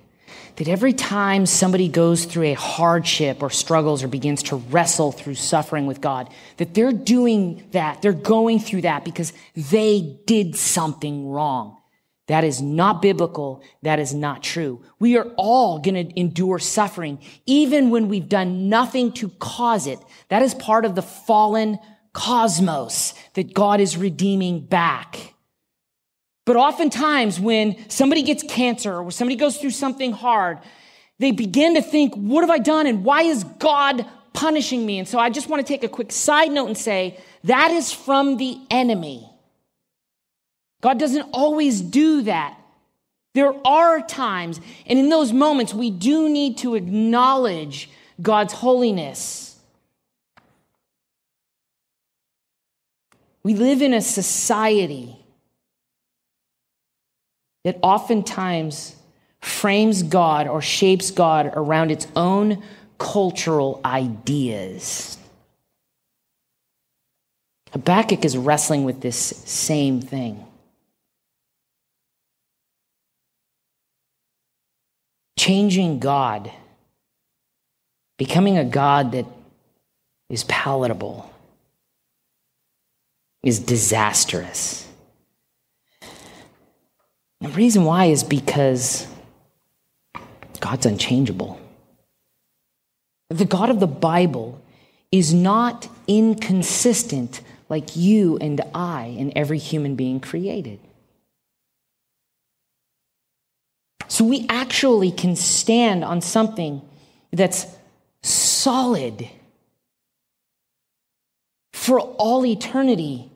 that 0.58 0.68
every 0.68 0.94
time 0.94 1.46
somebody 1.46 1.88
goes 1.88 2.26
through 2.26 2.44
a 2.44 2.54
hardship 2.54 3.42
or 3.42 3.50
struggles 3.50 4.04
or 4.04 4.08
begins 4.10 4.44
to 4.44 4.58
wrestle 4.58 5.12
through 5.12 5.36
suffering 5.36 5.88
with 5.88 6.02
God, 6.02 6.30
that 6.58 6.74
they're 6.74 6.92
doing 6.92 7.68
that, 7.72 8.02
they're 8.02 8.14
going 8.14 8.60
through 8.60 8.82
that 8.82 9.06
because 9.06 9.34
they 9.56 10.20
did 10.28 10.56
something 10.58 11.30
wrong. 11.30 11.78
That 12.28 12.44
is 12.44 12.62
not 12.62 13.02
biblical. 13.02 13.64
That 13.82 14.00
is 14.00 14.14
not 14.14 14.44
true. 14.44 14.82
We 15.00 15.18
are 15.18 15.28
all 15.36 15.80
going 15.80 15.96
to 15.96 16.20
endure 16.20 16.60
suffering, 16.60 17.20
even 17.46 17.90
when 17.90 18.08
we've 18.08 18.30
done 18.30 18.70
nothing 18.70 19.12
to 19.14 19.30
cause 19.30 19.88
it. 19.88 20.00
That 20.30 20.42
is 20.42 20.54
part 20.54 20.86
of 20.86 20.96
the 20.96 21.02
fallen 21.02 21.80
cosmos 22.14 23.14
that 23.34 23.54
God 23.54 23.82
is 23.82 23.98
redeeming 23.98 24.66
back. 24.66 25.33
But 26.46 26.56
oftentimes 26.56 27.40
when 27.40 27.90
somebody 27.90 28.22
gets 28.22 28.44
cancer 28.44 28.98
or 28.98 29.12
somebody 29.12 29.36
goes 29.38 29.58
through 29.58 29.72
something 29.72 30.12
hard, 30.12 30.60
they 31.20 31.32
begin 31.32 31.76
to 31.76 31.82
think, 31.82 32.16
what 32.16 32.42
have 32.42 32.50
I 32.50 32.60
done? 32.60 32.86
And 32.86 33.06
why 33.06 33.24
is 33.24 33.44
God 33.44 34.06
punishing 34.34 34.86
me? 34.86 35.00
And 35.00 35.08
so 35.08 35.20
I 35.20 35.30
just 35.30 35.48
want 35.48 35.66
to 35.66 35.68
take 35.68 35.84
a 35.84 35.88
quick 35.88 36.12
side 36.12 36.52
note 36.52 36.68
and 36.68 36.78
say 36.78 37.18
that 37.46 37.72
is 37.72 37.94
from 37.94 38.38
the 38.38 38.60
enemy. 38.70 39.30
God 40.82 41.00
doesn't 41.00 41.30
always 41.32 41.80
do 41.80 42.24
that. 42.24 42.58
There 43.36 43.54
are 43.66 44.02
times, 44.02 44.60
and 44.86 45.00
in 45.00 45.10
those 45.10 45.32
moments, 45.32 45.74
we 45.74 45.90
do 45.90 46.30
need 46.30 46.58
to 46.60 46.76
acknowledge 46.76 47.90
God's 48.22 48.54
holiness. 48.54 49.58
We 53.44 53.56
live 53.56 53.82
in 53.82 53.94
a 53.94 54.02
society 54.02 55.23
that 57.64 57.78
oftentimes 57.82 58.96
frames 59.42 60.04
God 60.04 60.48
or 60.48 60.62
shapes 60.62 61.12
God 61.12 61.52
around 61.54 61.92
its 61.92 62.08
own 62.16 62.64
cultural 62.98 63.82
ideas. 63.84 65.18
Habakkuk 67.72 68.24
is 68.24 68.38
wrestling 68.38 68.84
with 68.84 69.02
this 69.02 69.18
same 69.18 70.00
thing. 70.00 70.46
Changing 75.38 76.00
God, 76.00 76.52
becoming 78.18 78.58
a 78.58 78.64
God 78.64 79.12
that 79.14 79.26
is 80.30 80.44
palatable, 80.46 81.30
is 83.42 83.60
disastrous. 83.60 84.88
The 87.44 87.50
reason 87.50 87.84
why 87.84 88.06
is 88.06 88.24
because 88.24 89.06
God's 90.62 90.86
unchangeable. 90.86 91.60
The 93.30 93.44
God 93.44 93.70
of 93.70 93.82
the 93.82 93.88
Bible 93.88 94.62
is 95.12 95.34
not 95.34 95.90
inconsistent 96.08 97.42
like 97.68 97.98
you 97.98 98.38
and 98.38 98.62
I 98.74 99.18
and 99.20 99.34
every 99.36 99.58
human 99.58 99.96
being 99.96 100.22
created. 100.22 100.80
So 104.08 104.24
we 104.24 104.46
actually 104.48 105.12
can 105.12 105.36
stand 105.36 106.06
on 106.06 106.22
something 106.22 106.82
that's 107.34 107.68
solid 108.22 109.28
for 111.74 112.00
all 112.00 112.46
eternity 112.46 113.30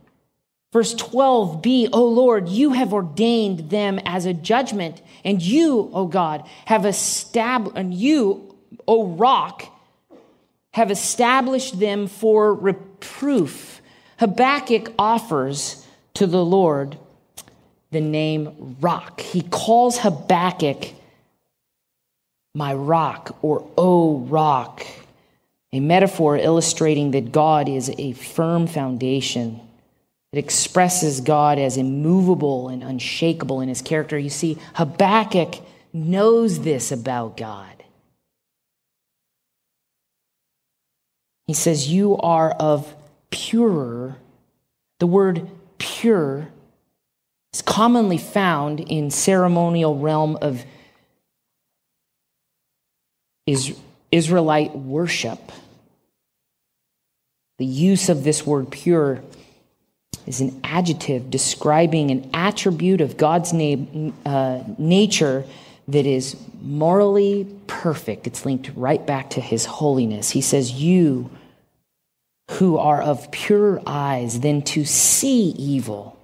Verse 0.74 0.94
12b, 0.96 1.90
O 1.94 2.06
Lord, 2.06 2.50
you 2.50 2.74
have 2.74 2.94
ordained 2.94 3.70
them 3.70 4.00
as 4.06 4.26
a 4.26 4.34
judgment, 4.34 5.02
and 5.24 5.42
you, 5.42 5.90
O 5.94 6.08
God, 6.08 6.48
have 6.66 6.86
established, 6.86 7.78
and 7.78 7.94
you, 7.94 8.56
O 8.88 9.08
rock, 9.08 9.64
have 10.74 10.92
established 10.92 11.80
them 11.80 12.08
for 12.08 12.54
reproof. 12.54 13.82
Habakkuk 14.20 14.92
offers 15.00 15.86
to 16.16 16.28
the 16.28 16.44
Lord 16.44 16.98
the 17.92 18.02
name 18.02 18.76
rock. 18.82 19.22
He 19.22 19.44
calls 19.44 20.00
Habakkuk 20.00 20.94
my 22.54 22.74
rock 22.74 23.38
or 23.42 23.66
O 23.78 24.18
rock, 24.18 24.86
a 25.72 25.80
metaphor 25.80 26.38
illustrating 26.38 27.12
that 27.12 27.32
God 27.32 27.70
is 27.70 27.90
a 27.98 28.12
firm 28.14 28.68
foundation 28.68 29.62
it 30.34 30.40
expresses 30.40 31.22
God 31.22 31.58
as 31.58 31.78
immovable 31.78 32.68
and 32.70 32.84
unshakable 32.84 33.62
in 33.62 33.70
his 33.70 33.82
character. 33.82 34.18
You 34.18 34.30
see, 34.30 34.58
Habakkuk 34.76 35.56
knows 35.94 36.60
this 36.60 36.92
about 36.92 37.38
God. 37.38 37.84
He 41.48 41.54
says, 41.54 41.88
You 41.88 42.18
are 42.18 42.52
of 42.52 42.94
purer. 43.30 44.18
The 45.00 45.08
word 45.08 45.50
pure 45.78 46.50
is 47.54 47.62
commonly 47.62 48.18
found 48.18 48.82
in 48.82 49.10
ceremonial 49.10 49.98
realm 49.98 50.38
of 50.42 50.66
Israelite 54.12 54.76
worship. 54.76 55.40
The 57.60 57.66
use 57.66 58.10
of 58.10 58.26
this 58.26 58.46
word 58.46 58.70
pure 58.70 59.22
is 60.28 60.42
an 60.42 60.60
adjective 60.64 61.32
describing 61.32 62.12
an 62.12 62.30
attribute 62.34 63.02
of 63.02 63.18
God's 63.18 63.54
na- 63.54 64.12
uh, 64.26 64.64
nature 64.78 65.46
that 65.88 66.06
is 66.06 66.36
morally 66.62 67.48
perfect. 67.68 68.28
It's 68.28 68.46
linked 68.46 68.72
right 68.76 69.06
back 69.06 69.32
to 69.32 69.42
his 69.42 69.66
holiness. 69.66 70.30
He 70.32 70.42
says, 70.42 70.72
You 70.72 71.30
who 72.52 72.78
are 72.78 73.02
of 73.02 73.32
purer 73.32 73.82
eyes, 73.86 74.40
than 74.40 74.62
to 74.64 74.86
see 74.86 75.50
evil 75.58 76.18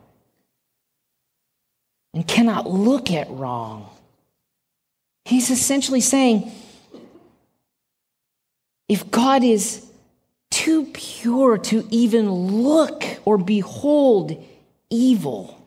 and 2.13 2.27
cannot 2.27 2.69
look 2.69 3.11
at 3.11 3.29
wrong. 3.29 3.89
He's 5.25 5.49
essentially 5.49 6.01
saying, 6.01 6.51
if 8.87 9.09
God 9.09 9.43
is 9.43 9.85
too 10.53 10.85
pure 10.93 11.57
to 11.57 11.87
even 11.89 12.31
look 12.31 13.03
or 13.25 13.39
behold 13.39 14.39
evil. 14.91 15.59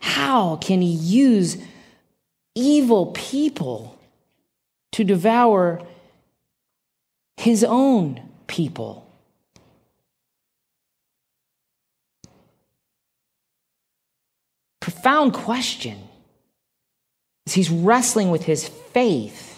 How 0.00 0.56
can 0.56 0.80
he 0.80 0.88
use 0.88 1.58
evil 2.54 3.06
people 3.08 3.98
to 4.92 5.04
devour 5.04 5.86
his 7.36 7.62
own 7.64 8.22
people? 8.46 9.06
Profound 14.80 15.34
question 15.34 15.98
he's 17.44 17.68
wrestling 17.68 18.30
with 18.30 18.44
his 18.44 18.66
faith 18.66 19.49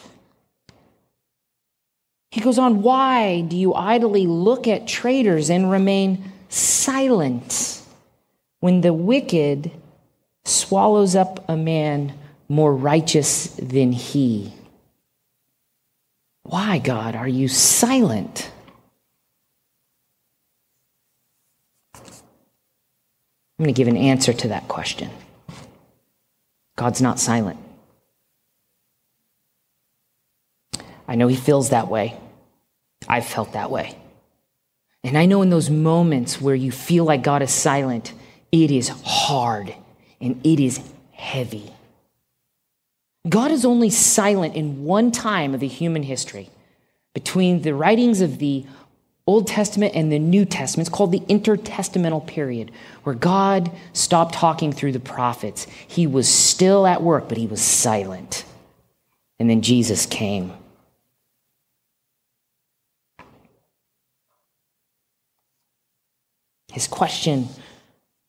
he 2.33 2.41
goes 2.41 2.59
on, 2.59 2.81
Why 2.81 3.43
do 3.43 3.59
you 3.59 3.75
idly 3.75 4.27
look 4.27 4.67
at 4.67 4.89
traitors 4.89 5.51
and 5.51 5.71
remain 5.71 6.33
silent 6.49 7.83
when 8.61 8.81
the 8.81 8.95
wicked 8.95 9.71
swallows 10.47 11.15
up 11.15 11.45
a 11.47 11.59
man 11.59 12.15
more 12.49 12.75
righteous 12.75 13.49
than 13.49 13.93
he? 13.93 14.55
Why, 16.45 16.79
God, 16.79 17.15
are 17.15 17.29
you 17.29 17.49
silent? 17.49 18.51
I'm 21.95 22.03
going 23.59 23.75
to 23.75 23.79
give 23.79 23.89
an 23.89 23.99
answer 23.99 24.33
to 24.33 24.49
that 24.49 24.69
question. 24.69 25.11
God's 26.77 27.03
not 27.03 27.21
silent. 27.21 27.59
I 31.07 31.15
know 31.17 31.29
he 31.29 31.37
feels 31.37 31.71
that 31.71 31.89
way. 31.89 32.17
I've 33.09 33.27
felt 33.27 33.53
that 33.53 33.71
way. 33.71 33.97
And 35.05 35.19
I 35.19 35.27
know 35.27 35.43
in 35.43 35.51
those 35.51 35.71
moments 35.71 36.41
where 36.41 36.55
you 36.55 36.71
feel 36.71 37.05
like 37.05 37.23
God 37.23 37.43
is 37.43 37.51
silent, 37.51 38.13
it 38.53 38.71
is 38.71 38.89
hard 39.05 39.75
and 40.21 40.41
it 40.47 40.61
is 40.61 40.81
heavy. 41.13 41.73
God 43.29 43.51
is 43.51 43.65
only 43.65 43.91
silent 43.91 44.55
in 44.55 44.85
one 44.85 45.11
time 45.13 45.55
of 45.55 45.61
the 45.61 45.69
human 45.69 46.03
history 46.03 46.51
between 47.15 47.63
the 47.63 47.75
writings 47.75 48.21
of 48.21 48.39
the 48.39 48.65
Old 49.27 49.47
Testament 49.47 49.95
and 49.95 50.11
the 50.11 50.19
New 50.19 50.45
Testament. 50.45 50.89
It's 50.89 50.97
called 50.97 51.13
the 51.13 51.21
intertestamental 51.21 52.27
period, 52.27 52.73
where 53.05 53.15
God 53.15 53.71
stopped 53.93 54.35
talking 54.35 54.73
through 54.73 54.93
the 54.93 55.01
prophets. 55.01 55.67
He 55.87 56.07
was 56.07 56.29
still 56.29 56.87
at 56.87 57.03
work, 57.03 57.29
but 57.29 57.39
he 57.39 57.47
was 57.47 57.63
silent. 57.63 58.45
And 59.39 59.49
then 59.49 59.63
Jesus 59.63 60.07
came. 60.07 60.53
His 66.73 66.89
question 66.89 67.49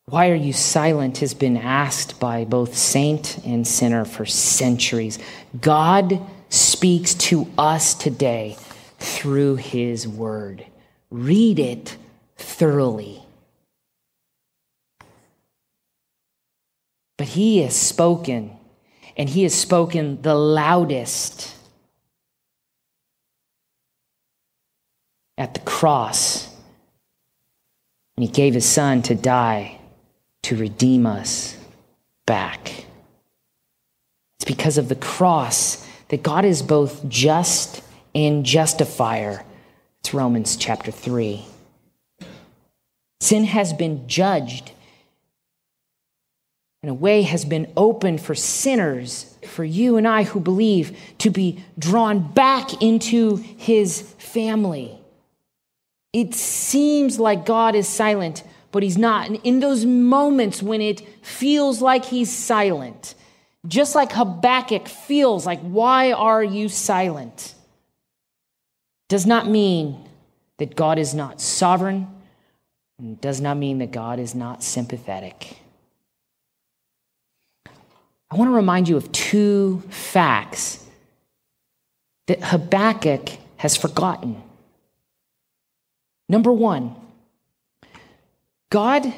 Why 0.05 0.29
are 0.29 0.35
you 0.35 0.53
silent? 0.53 1.19
has 1.19 1.33
been 1.33 1.57
asked 1.57 2.19
by 2.19 2.43
both 2.43 2.77
saint 2.77 3.39
and 3.45 3.65
sinner 3.65 4.03
for 4.03 4.25
centuries. 4.25 5.17
God 5.59 6.21
speaks 6.49 7.13
to 7.15 7.47
us 7.57 7.93
today 7.95 8.57
through 8.99 9.55
his 9.55 10.07
word. 10.07 10.65
Read 11.09 11.57
it 11.57 11.97
thoroughly. 12.35 13.23
But 17.17 17.27
he 17.27 17.59
has 17.59 17.75
spoken, 17.75 18.51
and 19.15 19.29
he 19.29 19.43
has 19.43 19.53
spoken 19.53 20.21
the 20.21 20.35
loudest 20.35 21.55
at 25.37 25.53
the 25.53 25.61
cross. 25.61 26.52
And 28.15 28.23
he 28.23 28.31
gave 28.31 28.53
his 28.53 28.65
son 28.65 29.01
to 29.03 29.15
die 29.15 29.79
to 30.43 30.55
redeem 30.55 31.05
us 31.05 31.57
back. 32.25 32.85
It's 34.35 34.45
because 34.45 34.77
of 34.77 34.89
the 34.89 34.95
cross 34.95 35.87
that 36.09 36.21
God 36.21 36.45
is 36.45 36.61
both 36.61 37.07
just 37.07 37.81
and 38.13 38.45
justifier. 38.45 39.43
It's 40.01 40.13
Romans 40.13 40.57
chapter 40.57 40.91
3. 40.91 41.45
Sin 43.21 43.45
has 43.45 43.73
been 43.73 44.07
judged. 44.07 44.71
and 46.81 46.91
a 46.91 46.93
way, 46.93 47.21
has 47.21 47.45
been 47.45 47.71
opened 47.77 48.19
for 48.19 48.35
sinners, 48.35 49.37
for 49.47 49.63
you 49.63 49.95
and 49.95 50.05
I 50.05 50.23
who 50.23 50.41
believe, 50.41 50.97
to 51.19 51.29
be 51.29 51.63
drawn 51.79 52.19
back 52.33 52.81
into 52.83 53.37
his 53.37 54.01
family. 54.17 54.99
It 56.13 56.35
seems 56.35 57.19
like 57.19 57.45
God 57.45 57.75
is 57.75 57.87
silent, 57.87 58.43
but 58.71 58.83
he's 58.83 58.97
not. 58.97 59.27
And 59.27 59.39
in 59.43 59.59
those 59.59 59.83
moments 59.85 60.61
when 60.61 60.79
it 60.79 61.01
feels 61.25 61.81
like 61.81 62.05
he's 62.05 62.31
silent, 62.31 63.15
just 63.67 63.95
like 63.95 64.11
Habakkuk 64.11 64.87
feels 64.87 65.45
like, 65.45 65.59
why 65.61 66.11
are 66.11 66.43
you 66.43 66.69
silent? 66.69 67.55
Does 69.09 69.25
not 69.25 69.49
mean 69.49 70.07
that 70.57 70.75
God 70.75 70.99
is 70.99 71.13
not 71.13 71.41
sovereign, 71.41 72.07
and 72.99 73.19
does 73.19 73.41
not 73.41 73.57
mean 73.57 73.79
that 73.79 73.91
God 73.91 74.19
is 74.19 74.35
not 74.35 74.63
sympathetic. 74.63 75.57
I 78.29 78.35
want 78.35 78.49
to 78.49 78.55
remind 78.55 78.87
you 78.87 78.97
of 78.97 79.11
two 79.11 79.81
facts 79.89 80.85
that 82.27 82.43
Habakkuk 82.43 83.29
has 83.57 83.75
forgotten. 83.75 84.41
Number 86.29 86.51
one, 86.51 86.95
God, 88.69 89.13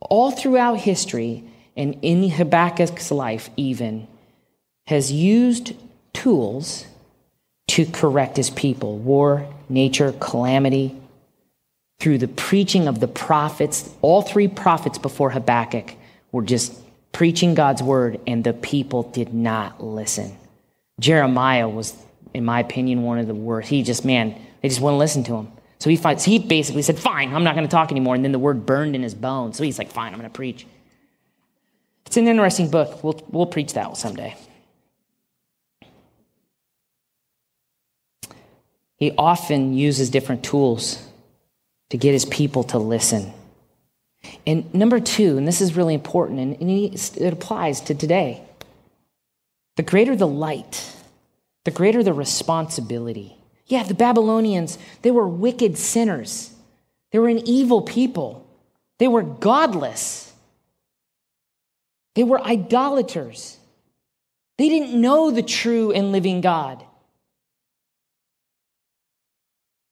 all 0.00 0.30
throughout 0.30 0.80
history 0.80 1.44
and 1.76 1.98
in 2.02 2.28
Habakkuk's 2.30 3.10
life, 3.10 3.50
even, 3.56 4.08
has 4.86 5.12
used 5.12 5.74
tools 6.12 6.86
to 7.68 7.86
correct 7.86 8.36
his 8.36 8.50
people 8.50 8.98
war, 8.98 9.46
nature, 9.68 10.12
calamity. 10.18 10.96
Through 12.00 12.18
the 12.18 12.28
preaching 12.28 12.86
of 12.86 13.00
the 13.00 13.08
prophets, 13.08 13.90
all 14.02 14.22
three 14.22 14.48
prophets 14.48 14.98
before 14.98 15.30
Habakkuk 15.30 15.94
were 16.32 16.42
just 16.42 16.72
preaching 17.12 17.54
God's 17.54 17.82
word, 17.82 18.20
and 18.26 18.44
the 18.44 18.52
people 18.52 19.02
did 19.02 19.34
not 19.34 19.82
listen. 19.82 20.36
Jeremiah 21.00 21.68
was, 21.68 21.96
in 22.34 22.44
my 22.44 22.60
opinion, 22.60 23.02
one 23.02 23.18
of 23.18 23.26
the 23.26 23.34
worst. 23.34 23.68
He 23.68 23.82
just, 23.82 24.04
man, 24.04 24.40
they 24.62 24.68
just 24.68 24.80
wouldn't 24.80 24.98
listen 24.98 25.24
to 25.24 25.36
him. 25.36 25.48
So 25.78 25.90
he, 25.90 25.96
finds, 25.96 26.24
he 26.24 26.38
basically 26.38 26.82
said, 26.82 26.98
Fine, 26.98 27.34
I'm 27.34 27.44
not 27.44 27.54
going 27.54 27.66
to 27.66 27.70
talk 27.70 27.90
anymore. 27.90 28.14
And 28.14 28.24
then 28.24 28.32
the 28.32 28.38
word 28.38 28.66
burned 28.66 28.96
in 28.96 29.02
his 29.02 29.14
bones. 29.14 29.56
So 29.56 29.62
he's 29.62 29.78
like, 29.78 29.90
Fine, 29.90 30.12
I'm 30.12 30.18
going 30.18 30.30
to 30.30 30.34
preach. 30.34 30.66
It's 32.06 32.16
an 32.16 32.26
interesting 32.26 32.70
book. 32.70 33.04
We'll, 33.04 33.20
we'll 33.30 33.46
preach 33.46 33.74
that 33.74 33.96
someday. 33.96 34.34
He 38.96 39.12
often 39.16 39.74
uses 39.74 40.10
different 40.10 40.42
tools 40.42 41.00
to 41.90 41.96
get 41.96 42.12
his 42.12 42.24
people 42.24 42.64
to 42.64 42.78
listen. 42.78 43.32
And 44.46 44.72
number 44.74 44.98
two, 44.98 45.38
and 45.38 45.46
this 45.46 45.60
is 45.60 45.76
really 45.76 45.94
important, 45.94 46.40
and 46.40 46.56
it 46.60 47.32
applies 47.32 47.80
to 47.82 47.94
today 47.94 48.42
the 49.76 49.84
greater 49.84 50.16
the 50.16 50.26
light, 50.26 50.92
the 51.64 51.70
greater 51.70 52.02
the 52.02 52.12
responsibility. 52.12 53.37
Yeah, 53.68 53.82
the 53.82 53.94
Babylonians, 53.94 54.78
they 55.02 55.10
were 55.10 55.28
wicked 55.28 55.76
sinners. 55.76 56.52
They 57.12 57.18
were 57.18 57.28
an 57.28 57.46
evil 57.46 57.82
people. 57.82 58.46
They 58.98 59.08
were 59.08 59.22
godless. 59.22 60.32
They 62.14 62.24
were 62.24 62.42
idolaters. 62.42 63.58
They 64.56 64.68
didn't 64.68 65.00
know 65.00 65.30
the 65.30 65.42
true 65.42 65.92
and 65.92 66.10
living 66.10 66.40
God. 66.40 66.82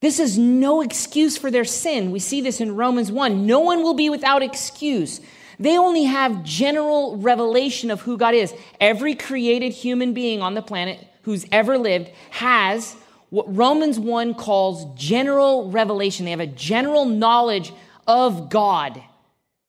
This 0.00 0.18
is 0.18 0.36
no 0.38 0.82
excuse 0.82 1.36
for 1.36 1.50
their 1.50 1.64
sin. 1.64 2.10
We 2.10 2.18
see 2.18 2.40
this 2.40 2.60
in 2.60 2.76
Romans 2.76 3.12
1. 3.12 3.46
No 3.46 3.60
one 3.60 3.82
will 3.82 3.94
be 3.94 4.10
without 4.10 4.42
excuse. 4.42 5.20
They 5.58 5.78
only 5.78 6.04
have 6.04 6.44
general 6.44 7.16
revelation 7.16 7.90
of 7.90 8.02
who 8.02 8.18
God 8.18 8.34
is. 8.34 8.54
Every 8.80 9.14
created 9.14 9.72
human 9.72 10.12
being 10.12 10.42
on 10.42 10.54
the 10.54 10.62
planet 10.62 11.06
who's 11.22 11.46
ever 11.50 11.78
lived 11.78 12.10
has 12.30 12.96
what 13.36 13.54
Romans 13.54 14.00
1 14.00 14.32
calls 14.32 14.86
general 14.98 15.70
revelation. 15.70 16.24
They 16.24 16.30
have 16.30 16.40
a 16.40 16.46
general 16.46 17.04
knowledge 17.04 17.70
of 18.06 18.48
God. 18.48 19.02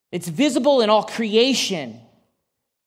It's 0.10 0.30
visible 0.30 0.80
in 0.80 0.90
all 0.90 1.04
creation. 1.04 2.00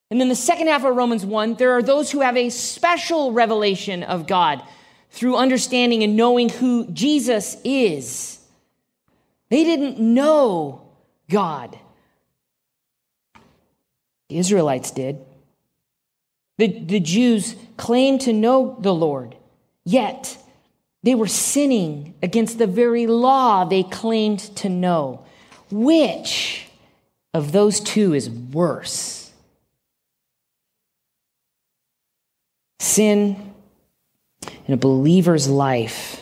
And 0.09 0.19
then 0.19 0.27
the 0.27 0.33
second 0.33 0.69
half 0.69 0.83
of 0.83 0.95
Romans 0.95 1.23
1, 1.23 1.53
there 1.53 1.73
are 1.73 1.83
those 1.83 2.09
who 2.09 2.21
have 2.21 2.35
a 2.35 2.49
special 2.49 3.31
revelation 3.31 4.01
of 4.01 4.25
God 4.25 4.63
through 5.11 5.35
understanding 5.35 6.01
and 6.01 6.15
knowing 6.15 6.49
who 6.49 6.87
Jesus 6.87 7.57
is. 7.63 8.39
They 9.51 9.63
didn't 9.63 9.99
know 9.99 10.81
God. 11.29 11.77
The 14.29 14.39
Israelites 14.39 14.89
did. 14.89 15.19
The, 16.57 16.79
the 16.79 16.99
Jews 16.99 17.55
claimed 17.77 18.21
to 18.21 18.33
know 18.33 18.77
the 18.79 18.95
Lord, 18.95 19.35
yet 19.85 20.39
they 21.03 21.15
were 21.15 21.27
sinning 21.27 22.13
against 22.21 22.57
the 22.57 22.67
very 22.67 23.07
law 23.07 23.65
they 23.65 23.83
claimed 23.83 24.39
to 24.57 24.69
know. 24.69 25.25
Which 25.71 26.67
of 27.33 27.51
those 27.51 27.79
two 27.79 28.13
is 28.13 28.29
worse? 28.29 29.31
Sin 32.79 33.53
in 34.67 34.73
a 34.73 34.77
believer's 34.77 35.47
life 35.47 36.21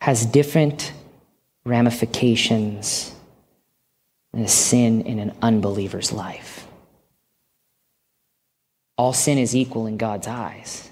has 0.00 0.26
different 0.26 0.92
ramifications 1.64 3.14
than 4.32 4.48
sin 4.48 5.02
in 5.02 5.18
an 5.18 5.32
unbeliever's 5.40 6.12
life. 6.12 6.66
All 8.96 9.12
sin 9.12 9.38
is 9.38 9.56
equal 9.56 9.86
in 9.86 9.96
God's 9.96 10.26
eyes. 10.26 10.90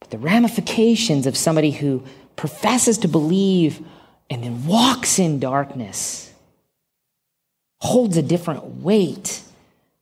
But 0.00 0.10
the 0.10 0.18
ramifications 0.18 1.26
of 1.26 1.36
somebody 1.36 1.70
who 1.70 2.02
professes 2.36 2.98
to 2.98 3.08
believe 3.08 3.80
and 4.28 4.42
then 4.42 4.66
walks 4.66 5.18
in 5.18 5.38
darkness 5.38 6.32
holds 7.80 8.16
a 8.16 8.22
different 8.22 8.82
weight. 8.82 9.42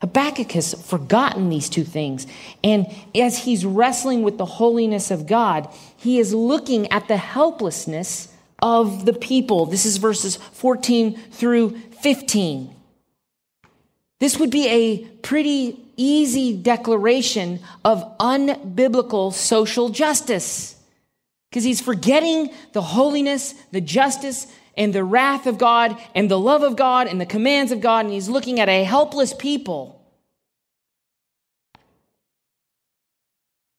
Habakkuk 0.00 0.52
has 0.52 0.74
forgotten 0.74 1.48
these 1.48 1.68
two 1.68 1.84
things. 1.84 2.26
And 2.62 2.86
as 3.14 3.38
he's 3.38 3.64
wrestling 3.64 4.22
with 4.22 4.38
the 4.38 4.44
holiness 4.44 5.10
of 5.10 5.26
God, 5.26 5.68
he 5.96 6.18
is 6.18 6.34
looking 6.34 6.90
at 6.92 7.08
the 7.08 7.16
helplessness 7.16 8.28
of 8.60 9.04
the 9.04 9.12
people. 9.12 9.66
This 9.66 9.86
is 9.86 9.96
verses 9.96 10.36
14 10.36 11.16
through 11.30 11.78
15. 12.00 12.74
This 14.20 14.38
would 14.38 14.50
be 14.50 14.68
a 14.68 14.98
pretty 15.22 15.83
easy 15.96 16.56
declaration 16.56 17.60
of 17.84 18.16
unbiblical 18.18 19.32
social 19.32 19.88
justice 19.88 20.76
because 21.50 21.64
he's 21.64 21.80
forgetting 21.80 22.50
the 22.72 22.82
holiness, 22.82 23.54
the 23.70 23.80
justice, 23.80 24.46
and 24.76 24.92
the 24.92 25.04
wrath 25.04 25.46
of 25.46 25.56
God, 25.56 25.96
and 26.14 26.28
the 26.28 26.38
love 26.38 26.64
of 26.64 26.74
God, 26.74 27.06
and 27.06 27.20
the 27.20 27.26
commands 27.26 27.70
of 27.70 27.80
God, 27.80 28.04
and 28.04 28.12
he's 28.12 28.28
looking 28.28 28.58
at 28.58 28.68
a 28.68 28.82
helpless 28.82 29.32
people. 29.32 30.04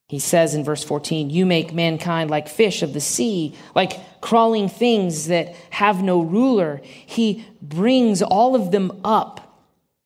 He 0.07 0.19
says 0.19 0.55
in 0.55 0.63
verse 0.63 0.83
14, 0.83 1.29
You 1.29 1.45
make 1.45 1.73
mankind 1.73 2.29
like 2.29 2.47
fish 2.47 2.81
of 2.81 2.93
the 2.93 3.01
sea, 3.01 3.55
like 3.75 4.21
crawling 4.21 4.69
things 4.69 5.27
that 5.27 5.53
have 5.71 6.01
no 6.01 6.21
ruler. 6.21 6.79
He 6.83 7.45
brings 7.61 8.21
all 8.21 8.55
of 8.55 8.71
them 8.71 9.01
up 9.03 9.65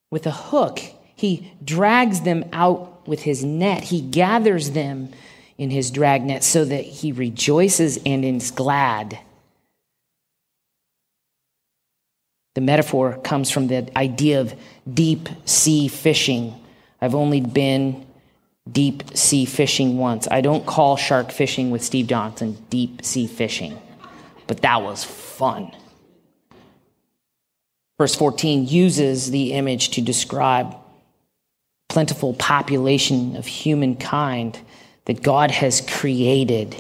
with 0.10 0.26
a 0.26 0.32
hook 0.32 0.80
he 1.20 1.52
drags 1.62 2.22
them 2.22 2.46
out 2.54 3.06
with 3.06 3.24
his 3.24 3.44
net. 3.44 3.84
He 3.84 4.00
gathers 4.00 4.72
them 4.72 5.10
in 5.58 5.70
his 5.70 5.92
dragnet 5.92 6.46
so 6.46 6.64
that 6.64 6.86
he 6.86 7.12
rejoices 7.12 8.00
and 8.06 8.24
is 8.24 8.52
glad. 8.52 9.20
The 12.56 12.62
metaphor 12.62 13.20
comes 13.22 13.52
from 13.52 13.68
the 13.68 13.92
idea 13.98 14.40
of 14.40 14.54
deep 14.92 15.28
sea 15.44 15.90
fishing. 15.90 16.56
I've 17.02 17.16
only 17.16 17.42
been 17.42 18.08
deep 18.72 19.04
sea 19.14 19.44
fishing 19.44 19.98
once. 19.98 20.26
I 20.32 20.40
don't 20.40 20.66
call 20.66 20.96
shark 20.96 21.34
fishing 21.34 21.70
with 21.70 21.84
Steve 21.84 22.08
Johnson 22.08 22.58
deep 22.70 23.04
sea 23.04 23.28
fishing, 23.28 23.78
but 24.48 24.62
that 24.62 24.82
was 24.82 25.04
fun. 25.04 25.76
Verse 27.98 28.16
14 28.16 28.66
uses 28.66 29.32
the 29.32 29.52
image 29.52 29.90
to 29.90 30.02
describe 30.02 30.78
plentiful 31.90 32.34
population 32.36 33.36
of 33.36 33.46
humankind 33.46 34.60
that 35.06 35.22
God 35.22 35.52
has 35.52 35.82
created. 35.82 36.76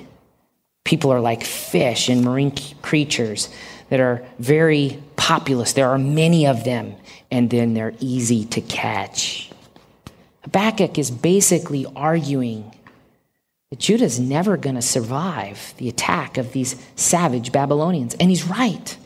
People 0.86 1.12
are 1.12 1.20
like 1.20 1.44
fish 1.44 2.10
and 2.10 2.24
marine 2.24 2.54
creatures 2.82 3.50
that 3.90 4.00
are 4.00 4.24
very 4.38 5.02
populous. 5.16 5.74
There 5.74 5.90
are 5.90 5.98
many 5.98 6.48
of 6.48 6.64
them, 6.64 6.96
and 7.30 7.50
then 7.50 7.74
they're 7.74 7.96
easy 8.00 8.46
to 8.46 8.62
catch. 8.62 9.52
Habakkuk 10.44 10.98
is 10.98 11.12
basically 11.12 11.86
arguing 11.96 12.76
that 13.70 13.80
Judah 13.80 14.06
is 14.06 14.20
never 14.20 14.58
going 14.58 14.76
to 14.76 14.82
survive 14.82 15.74
the 15.78 15.90
attack 15.90 16.38
of 16.38 16.54
these 16.54 16.76
savage 16.96 17.52
Babylonians. 17.52 18.16
And 18.16 18.30
he's 18.30 18.48
right. 18.48 18.98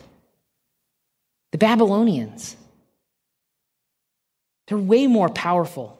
The 1.52 1.58
Babylonians, 1.58 2.56
they're 4.66 4.78
way 4.78 5.06
more 5.06 5.28
powerful. 5.28 5.93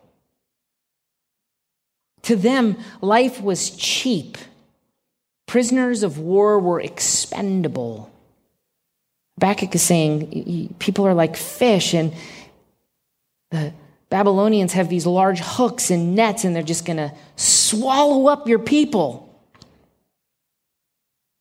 To 2.25 2.37
them, 2.37 2.77
life 3.01 3.41
was 3.41 3.71
cheap. 3.71 4.39
Prisoners 5.47 6.03
of 6.03 6.19
war 6.19 6.59
were 6.59 6.81
expendable. 6.81 8.11
Habakkuk 9.37 9.75
is 9.75 9.83
saying 9.83 10.75
people 10.79 11.07
are 11.07 11.15
like 11.15 11.37
fish, 11.37 11.93
and 11.93 12.15
the 13.51 13.73
Babylonians 14.09 14.73
have 14.73 14.89
these 14.89 15.07
large 15.07 15.41
hooks 15.41 15.91
and 15.91 16.15
nets, 16.15 16.45
and 16.45 16.55
they're 16.55 16.63
just 16.63 16.87
going 16.87 16.97
to 16.97 17.13
swallow 17.37 18.29
up 18.29 18.49
your 18.49 18.59
people. 18.59 19.29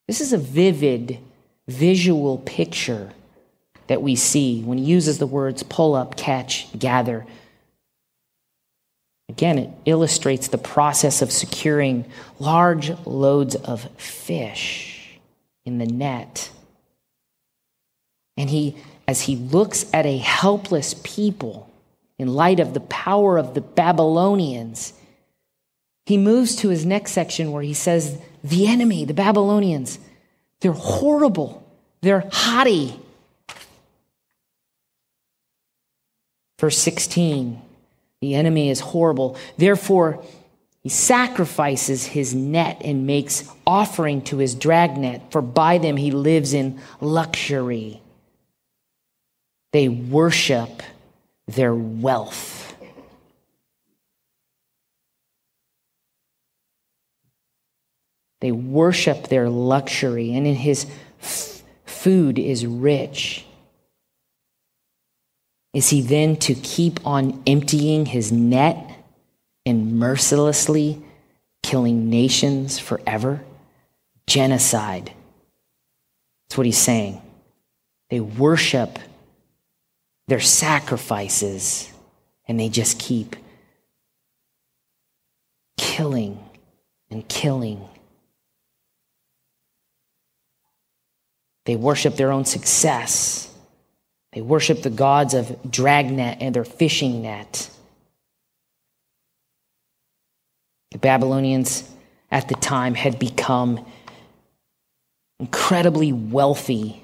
This 0.08 0.20
is 0.20 0.34
a 0.34 0.38
vivid 0.38 1.20
visual 1.68 2.40
picture 2.40 3.12
that 3.88 4.02
we 4.02 4.16
see 4.16 4.62
when 4.64 4.78
he 4.80 4.84
uses 4.84 5.18
the 5.18 5.28
words 5.28 5.64
pull 5.64 5.96
up, 5.96 6.18
catch, 6.18 6.68
gather. 6.78 7.26
Again, 9.30 9.58
it 9.58 9.70
illustrates 9.86 10.48
the 10.48 10.58
process 10.58 11.22
of 11.22 11.32
securing 11.32 12.06
large 12.40 12.92
loads 13.06 13.56
of 13.56 13.90
fish 13.98 15.20
in 15.66 15.78
the 15.78 15.86
net. 15.86 16.52
And 18.36 18.50
he, 18.50 18.76
as 19.08 19.22
he 19.22 19.36
looks 19.36 19.86
at 19.94 20.06
a 20.06 20.18
helpless 20.18 20.96
people 21.04 21.70
in 22.18 22.34
light 22.34 22.60
of 22.60 22.74
the 22.74 22.80
power 22.82 23.38
of 23.38 23.54
the 23.54 23.62
Babylonians, 23.62 24.94
he 26.06 26.18
moves 26.18 26.56
to 26.58 26.70
his 26.70 26.86
next 26.86 27.12
section 27.12 27.52
where 27.52 27.64
he 27.64 27.74
says, 27.74 28.20
The 28.44 28.68
enemy, 28.68 29.06
the 29.06 29.14
Babylonians, 29.14 30.00
they're 30.60 30.74
horrible, 30.74 31.66
they're 32.02 32.28
haughty. 32.32 33.00
Verse 36.60 36.78
16, 36.78 37.62
the 38.24 38.36
enemy 38.36 38.70
is 38.70 38.80
horrible. 38.80 39.36
Therefore, 39.58 40.24
he 40.82 40.88
sacrifices 40.88 42.06
his 42.06 42.34
net 42.34 42.82
and 42.82 43.06
makes 43.06 43.50
offering 43.68 44.22
to 44.22 44.38
his 44.38 44.56
dragnet, 44.56 45.22
for 45.30 45.42
by 45.42 45.78
them 45.78 45.98
he 45.98 46.10
lives 46.10 46.54
in 46.54 46.80
luxury. 47.02 48.02
They 49.74 49.90
worship 49.90 50.82
their 51.48 51.76
wealth. 51.76 52.74
They 58.40 58.54
worship 58.54 59.28
their 59.28 59.50
luxury, 59.50 60.34
and 60.34 60.48
in 60.48 60.56
his 60.56 60.86
f- 61.22 61.62
food 61.86 62.40
is 62.40 62.66
rich. 62.66 63.46
Is 65.74 65.90
he 65.90 66.02
then 66.02 66.36
to 66.38 66.54
keep 66.54 67.06
on 67.06 67.42
emptying 67.48 68.06
his 68.06 68.32
net 68.32 68.92
and 69.66 69.98
mercilessly 70.00 71.02
killing 71.64 72.10
nations 72.10 72.78
forever? 72.78 73.44
Genocide. 74.28 75.12
That's 76.48 76.58
what 76.58 76.66
he's 76.66 76.78
saying. 76.78 77.22
They 78.10 78.20
worship 78.20 79.00
their 80.28 80.40
sacrifices, 80.40 81.92
and 82.48 82.60
they 82.60 82.70
just 82.70 83.00
keep 83.00 83.36
killing 85.78 86.40
and 87.10 87.28
killing. 87.28 87.82
They 91.66 91.76
worship 91.76 92.16
their 92.16 92.32
own 92.32 92.46
success. 92.46 93.53
They 94.34 94.42
worship 94.42 94.82
the 94.82 94.90
gods 94.90 95.34
of 95.34 95.56
dragnet 95.70 96.40
and 96.42 96.56
their 96.56 96.66
fishing 96.66 97.22
net. 97.22 97.70
The 100.92 100.98
Babylonians 100.98 101.90
at 102.32 102.48
the 102.48 102.56
time 102.56 102.96
had 102.96 103.20
become 103.20 103.86
incredibly 105.40 106.12
wealthy 106.14 107.04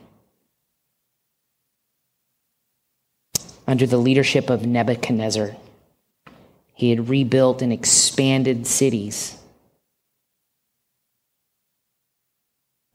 under 3.67 3.85
the 3.85 3.97
leadership 3.97 4.49
of 4.49 4.65
Nebuchadnezzar. 4.65 5.55
He 6.73 6.89
had 6.89 7.09
rebuilt 7.09 7.61
and 7.61 7.71
expanded 7.71 8.65
cities. 8.65 9.37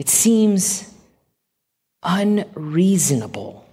It 0.00 0.08
seems 0.08 0.92
unreasonable 2.02 3.63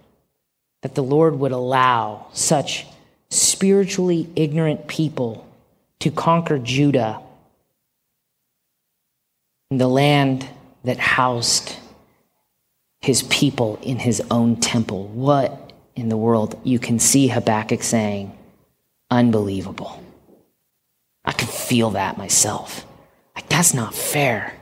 that 0.82 0.94
the 0.94 1.02
Lord 1.02 1.38
would 1.38 1.52
allow 1.52 2.26
such 2.32 2.86
spiritually 3.30 4.28
ignorant 4.36 4.88
people 4.88 5.48
to 6.00 6.10
conquer 6.10 6.58
Judah, 6.58 7.20
the 9.70 9.88
land 9.88 10.46
that 10.84 10.98
housed 10.98 11.76
his 13.00 13.22
people 13.24 13.78
in 13.82 13.98
his 13.98 14.22
own 14.30 14.56
temple. 14.56 15.06
What 15.08 15.72
in 15.94 16.08
the 16.08 16.16
world, 16.16 16.60
you 16.64 16.78
can 16.78 16.98
see 16.98 17.28
Habakkuk 17.28 17.82
saying, 17.82 18.36
Unbelievable. 19.10 20.02
I 21.24 21.32
can 21.32 21.48
feel 21.48 21.90
that 21.90 22.16
myself. 22.16 22.86
Like, 23.36 23.48
that's 23.48 23.74
not 23.74 23.94
fair. 23.94 24.54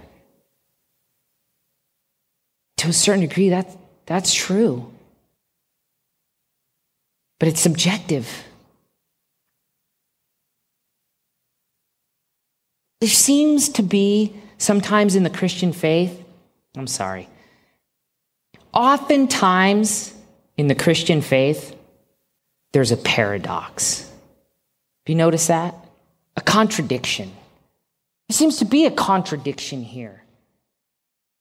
To 2.79 2.89
a 2.89 2.93
certain 2.93 3.21
degree, 3.21 3.51
that, 3.51 3.77
that's 4.07 4.35
true. 4.35 4.91
But 7.41 7.49
it's 7.49 7.61
subjective. 7.61 8.45
There 13.01 13.11
seems 13.11 13.70
to 13.70 13.82
be 13.82 14.34
sometimes 14.59 15.16
in 15.16 15.24
the 15.24 15.30
Christian 15.30 15.72
faith, 15.72 16.22
I'm 16.76 16.86
sorry, 16.86 17.28
oftentimes 18.74 20.14
in 20.59 20.68
the 20.68 20.74
Christian 20.74 21.22
faith, 21.22 21.74
there's 22.72 22.93
a 22.93 22.97
paradox. 22.99 24.03
Have 24.03 25.09
you 25.09 25.14
noticed 25.14 25.49
that? 25.49 25.74
A 26.36 26.43
contradiction. 26.43 27.32
There 28.28 28.36
seems 28.36 28.59
to 28.59 28.66
be 28.66 28.84
a 28.84 28.91
contradiction 28.91 29.82
here. 29.82 30.22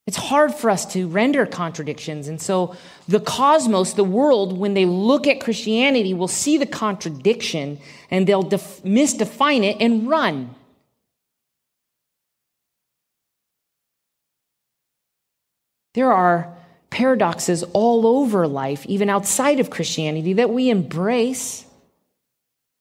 It's 0.10 0.18
hard 0.18 0.56
for 0.56 0.72
us 0.72 0.92
to 0.94 1.08
render 1.08 1.46
contradictions. 1.46 2.28
And 2.28 2.42
so 2.42 2.76
the 3.08 3.20
cosmos, 3.20 3.94
the 3.94 4.04
world, 4.04 4.58
when 4.58 4.74
they 4.74 4.88
look 4.88 5.28
at 5.28 5.40
Christianity, 5.40 6.16
will 6.16 6.28
see 6.28 6.58
the 6.58 6.66
contradiction 6.66 7.78
and 8.10 8.26
they'll 8.26 8.42
def- 8.42 8.82
misdefine 8.84 9.64
it 9.64 9.78
and 9.80 10.10
run. 10.10 10.56
There 15.94 16.12
are 16.12 16.58
paradoxes 16.90 17.62
all 17.74 18.08
over 18.08 18.48
life, 18.48 18.88
even 18.88 19.12
outside 19.12 19.60
of 19.60 19.70
Christianity, 19.70 20.34
that 20.34 20.50
we 20.50 20.72
embrace. 20.72 21.68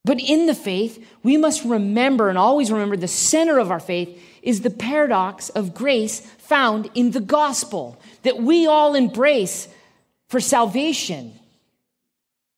But 0.08 0.20
in 0.20 0.46
the 0.46 0.54
faith, 0.54 1.06
we 1.22 1.36
must 1.36 1.66
remember 1.66 2.30
and 2.30 2.38
always 2.38 2.72
remember 2.72 2.96
the 2.96 3.06
center 3.06 3.58
of 3.58 3.70
our 3.70 3.78
faith 3.78 4.18
is 4.40 4.62
the 4.62 4.70
paradox 4.70 5.50
of 5.50 5.74
grace 5.74 6.20
found 6.38 6.88
in 6.94 7.10
the 7.10 7.20
gospel 7.20 8.00
that 8.22 8.38
we 8.38 8.66
all 8.66 8.94
embrace 8.94 9.68
for 10.30 10.40
salvation. 10.40 11.38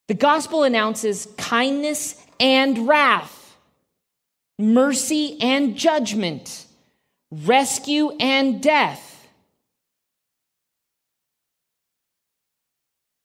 The 0.07 0.15
gospel 0.15 0.63
announces 0.63 1.27
kindness 1.39 2.25
and 2.39 2.87
wrath, 2.87 3.57
mercy 4.57 5.37
and 5.41 5.77
judgment, 5.77 6.67
rescue 7.33 8.13
and 8.21 8.63
death. 8.63 9.09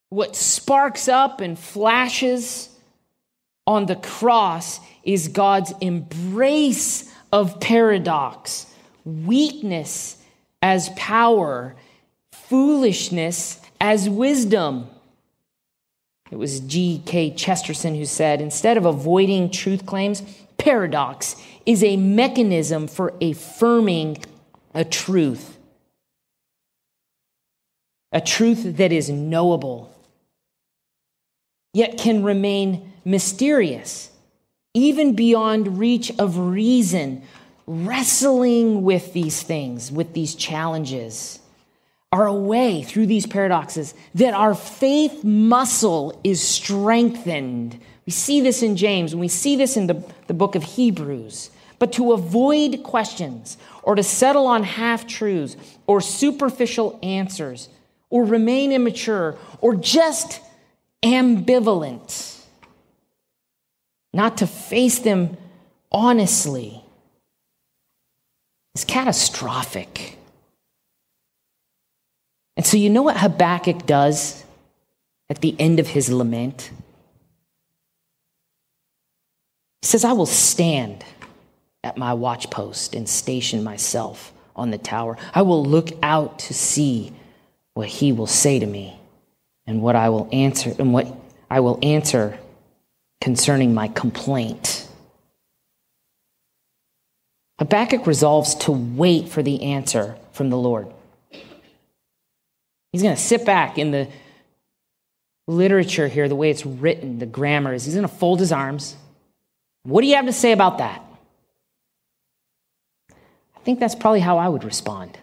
what 0.08 0.36
sparks 0.36 1.08
up 1.08 1.40
and 1.40 1.58
flashes 1.58 2.75
on 3.66 3.86
the 3.86 3.96
cross 3.96 4.80
is 5.02 5.28
God's 5.28 5.72
embrace 5.80 7.12
of 7.32 7.60
paradox, 7.60 8.66
weakness 9.04 10.22
as 10.62 10.88
power, 10.90 11.74
foolishness 12.32 13.60
as 13.80 14.08
wisdom. 14.08 14.88
It 16.30 16.36
was 16.36 16.60
G.K. 16.60 17.34
Chesterton 17.34 17.94
who 17.94 18.04
said 18.04 18.40
instead 18.40 18.76
of 18.76 18.84
avoiding 18.84 19.50
truth 19.50 19.86
claims, 19.86 20.22
paradox 20.58 21.36
is 21.64 21.82
a 21.84 21.96
mechanism 21.96 22.88
for 22.88 23.14
affirming 23.20 24.18
a 24.74 24.84
truth. 24.84 25.56
A 28.12 28.20
truth 28.20 28.76
that 28.76 28.92
is 28.92 29.10
knowable, 29.10 29.92
yet 31.74 31.98
can 31.98 32.22
remain 32.22 32.92
mysterious, 33.06 34.10
even 34.74 35.14
beyond 35.14 35.78
reach 35.78 36.12
of 36.18 36.36
reason, 36.36 37.22
wrestling 37.66 38.82
with 38.82 39.14
these 39.14 39.42
things, 39.42 39.90
with 39.90 40.12
these 40.12 40.34
challenges 40.34 41.38
are 42.12 42.26
a 42.26 42.34
way 42.34 42.82
through 42.82 43.06
these 43.06 43.26
paradoxes 43.26 43.92
that 44.14 44.32
our 44.32 44.54
faith 44.54 45.24
muscle 45.24 46.18
is 46.22 46.40
strengthened. 46.40 47.78
We 48.06 48.12
see 48.12 48.40
this 48.40 48.62
in 48.62 48.76
James, 48.76 49.12
and 49.12 49.20
we 49.20 49.28
see 49.28 49.56
this 49.56 49.76
in 49.76 49.86
the, 49.86 50.04
the 50.26 50.34
book 50.34 50.54
of 50.54 50.62
Hebrews. 50.62 51.50
But 51.78 51.92
to 51.94 52.12
avoid 52.12 52.82
questions, 52.84 53.58
or 53.82 53.96
to 53.96 54.02
settle 54.02 54.46
on 54.46 54.62
half 54.62 55.06
truths, 55.06 55.56
or 55.86 56.00
superficial 56.00 56.98
answers, 57.02 57.68
or 58.08 58.24
remain 58.24 58.72
immature, 58.72 59.36
or 59.60 59.74
just 59.74 60.40
ambivalent, 61.02 62.35
not 64.16 64.38
to 64.38 64.46
face 64.46 64.98
them 64.98 65.36
honestly, 65.92 66.82
is 68.74 68.84
catastrophic. 68.84 70.18
And 72.56 72.66
so, 72.66 72.76
you 72.76 72.90
know 72.90 73.02
what 73.02 73.16
Habakkuk 73.16 73.86
does 73.86 74.44
at 75.28 75.40
the 75.40 75.54
end 75.58 75.78
of 75.80 75.86
his 75.86 76.10
lament? 76.10 76.70
He 79.82 79.88
says, 79.88 80.04
I 80.04 80.12
will 80.12 80.26
stand 80.26 81.04
at 81.84 81.96
my 81.96 82.12
watchpost 82.12 82.96
and 82.96 83.08
station 83.08 83.62
myself 83.62 84.32
on 84.56 84.70
the 84.70 84.78
tower. 84.78 85.16
I 85.34 85.42
will 85.42 85.64
look 85.64 85.90
out 86.02 86.38
to 86.40 86.54
see 86.54 87.12
what 87.74 87.88
he 87.88 88.12
will 88.12 88.26
say 88.26 88.58
to 88.58 88.66
me 88.66 88.98
and 89.66 89.82
what 89.82 89.96
I 89.96 90.08
will 90.08 90.28
answer 90.32 90.74
and 90.78 90.92
what 90.92 91.06
I 91.50 91.60
will 91.60 91.78
answer 91.82 92.38
concerning 93.20 93.74
my 93.74 93.88
complaint. 93.88 94.88
Habakkuk 97.58 98.06
resolves 98.06 98.54
to 98.56 98.72
wait 98.72 99.28
for 99.28 99.42
the 99.42 99.62
answer 99.62 100.16
from 100.32 100.50
the 100.50 100.58
Lord. 100.58 100.88
He's 102.92 103.02
going 103.02 103.16
to 103.16 103.20
sit 103.20 103.44
back 103.44 103.78
in 103.78 103.90
the 103.90 104.08
literature 105.46 106.08
here, 106.08 106.28
the 106.28 106.36
way 106.36 106.50
it's 106.50 106.66
written, 106.66 107.18
the 107.18 107.26
grammar 107.26 107.72
is 107.72 107.84
he's 107.84 107.94
going 107.94 108.08
to 108.08 108.14
fold 108.14 108.40
his 108.40 108.52
arms. 108.52 108.96
What 109.84 110.00
do 110.00 110.08
you 110.08 110.16
have 110.16 110.26
to 110.26 110.32
say 110.32 110.52
about 110.52 110.78
that? 110.78 111.02
I 113.10 113.60
think 113.64 113.80
that's 113.80 113.94
probably 113.94 114.20
how 114.20 114.38
I 114.38 114.48
would 114.48 114.64
respond. 114.64 115.18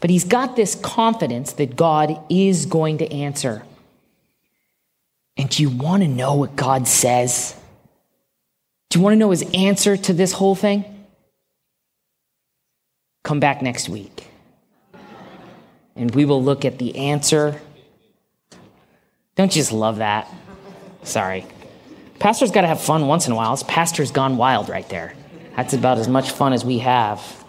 But 0.00 0.10
he's 0.10 0.24
got 0.24 0.56
this 0.56 0.74
confidence 0.74 1.52
that 1.54 1.76
God 1.76 2.18
is 2.28 2.66
going 2.66 2.98
to 2.98 3.12
answer. 3.12 3.62
And 5.36 5.48
do 5.48 5.62
you 5.62 5.70
want 5.70 6.02
to 6.02 6.08
know 6.08 6.34
what 6.34 6.56
God 6.56 6.86
says? 6.86 7.56
Do 8.90 8.98
you 8.98 9.02
want 9.02 9.14
to 9.14 9.18
know 9.18 9.30
his 9.30 9.44
answer 9.52 9.96
to 9.96 10.12
this 10.12 10.32
whole 10.32 10.54
thing? 10.54 10.84
Come 13.24 13.40
back 13.40 13.62
next 13.62 13.88
week 13.88 14.28
and 15.96 16.14
we 16.14 16.24
will 16.24 16.42
look 16.42 16.64
at 16.64 16.78
the 16.78 16.96
answer. 16.96 17.60
Don't 19.36 19.54
you 19.54 19.60
just 19.60 19.72
love 19.72 19.96
that? 19.96 20.28
Sorry. 21.02 21.46
Pastor's 22.18 22.50
got 22.50 22.62
to 22.62 22.66
have 22.66 22.80
fun 22.80 23.06
once 23.06 23.26
in 23.26 23.32
a 23.32 23.36
while. 23.36 23.52
This 23.52 23.64
pastor's 23.64 24.10
gone 24.10 24.36
wild 24.36 24.68
right 24.68 24.88
there. 24.88 25.14
That's 25.56 25.74
about 25.74 25.98
as 25.98 26.08
much 26.08 26.30
fun 26.30 26.52
as 26.52 26.64
we 26.64 26.78
have. 26.78 27.44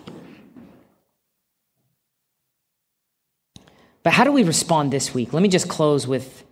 But 4.04 4.14
how 4.14 4.24
do 4.24 4.32
we 4.32 4.44
respond 4.44 4.92
this 4.92 5.14
week? 5.14 5.34
Let 5.34 5.42
me 5.42 5.50
just 5.50 5.68
close 5.68 6.06
with 6.06 6.44